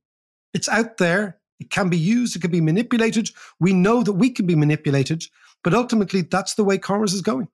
It's 0.53 0.69
out 0.69 0.97
there. 0.97 1.40
It 1.61 1.69
can 1.69 1.89
be 1.89 1.97
used. 1.97 2.35
It 2.35 2.41
can 2.41 2.49
be 2.49 2.59
manipulated. 2.59 3.29
We 3.59 3.71
know 3.71 4.01
that 4.01 4.13
we 4.13 4.31
can 4.31 4.47
be 4.47 4.55
manipulated, 4.55 5.25
but 5.63 5.75
ultimately 5.75 6.23
that's 6.23 6.55
the 6.55 6.63
way 6.63 6.79
commerce 6.79 7.13
is 7.13 7.21
going. 7.21 7.47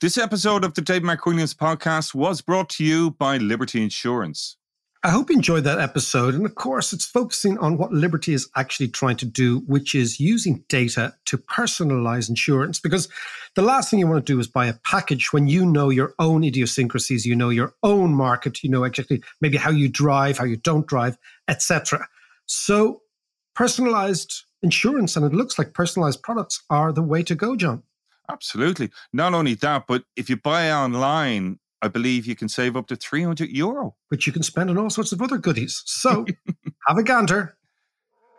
This 0.00 0.16
episode 0.16 0.64
of 0.64 0.74
the 0.74 0.82
Dave 0.82 1.02
McWilliams 1.02 1.56
podcast 1.56 2.14
was 2.14 2.40
brought 2.40 2.68
to 2.70 2.84
you 2.84 3.10
by 3.10 3.38
Liberty 3.38 3.82
Insurance. 3.82 4.56
I 5.04 5.10
hope 5.10 5.30
you 5.30 5.36
enjoyed 5.36 5.64
that 5.64 5.80
episode. 5.80 6.34
And 6.34 6.46
of 6.46 6.54
course, 6.54 6.92
it's 6.92 7.04
focusing 7.04 7.58
on 7.58 7.76
what 7.76 7.92
Liberty 7.92 8.34
is 8.34 8.48
actually 8.54 8.86
trying 8.86 9.16
to 9.16 9.26
do, 9.26 9.58
which 9.66 9.96
is 9.96 10.20
using 10.20 10.64
data 10.68 11.14
to 11.24 11.38
personalize 11.38 12.28
insurance. 12.28 12.78
Because 12.78 13.08
the 13.56 13.62
last 13.62 13.90
thing 13.90 13.98
you 13.98 14.06
want 14.06 14.24
to 14.24 14.32
do 14.32 14.38
is 14.38 14.46
buy 14.46 14.66
a 14.66 14.74
package 14.84 15.32
when 15.32 15.48
you 15.48 15.66
know 15.66 15.90
your 15.90 16.14
own 16.20 16.44
idiosyncrasies, 16.44 17.26
you 17.26 17.34
know 17.34 17.48
your 17.48 17.74
own 17.82 18.14
market, 18.14 18.62
you 18.62 18.70
know 18.70 18.84
exactly 18.84 19.24
maybe 19.40 19.56
how 19.56 19.70
you 19.70 19.88
drive, 19.88 20.38
how 20.38 20.44
you 20.44 20.56
don't 20.56 20.86
drive, 20.86 21.18
etc. 21.48 22.06
So 22.46 23.02
personalized 23.54 24.44
insurance 24.62 25.16
and 25.16 25.24
it 25.24 25.32
looks 25.32 25.58
like 25.58 25.74
personalized 25.74 26.22
products 26.22 26.62
are 26.70 26.92
the 26.92 27.02
way 27.02 27.22
to 27.24 27.34
go, 27.34 27.56
John. 27.56 27.82
Absolutely. 28.30 28.90
Not 29.12 29.34
only 29.34 29.54
that, 29.54 29.86
but 29.86 30.04
if 30.16 30.30
you 30.30 30.36
buy 30.36 30.70
online, 30.70 31.58
I 31.82 31.88
believe 31.88 32.26
you 32.26 32.36
can 32.36 32.48
save 32.48 32.76
up 32.76 32.86
to 32.86 32.96
300 32.96 33.50
euro. 33.50 33.96
Which 34.08 34.26
you 34.26 34.32
can 34.32 34.42
spend 34.42 34.70
on 34.70 34.78
all 34.78 34.90
sorts 34.90 35.12
of 35.12 35.20
other 35.20 35.38
goodies. 35.38 35.82
So 35.84 36.24
have 36.86 36.98
a 36.98 37.02
gander. 37.02 37.56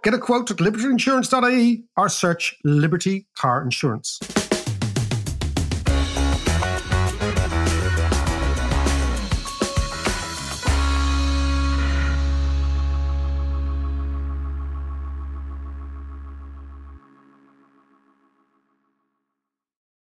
Get 0.04 0.14
a 0.14 0.20
quote 0.20 0.52
at 0.52 0.58
libertyinsurance.ie 0.58 1.84
or 1.96 2.10
search 2.10 2.56
Liberty 2.64 3.28
Car 3.38 3.64
Insurance. 3.64 4.20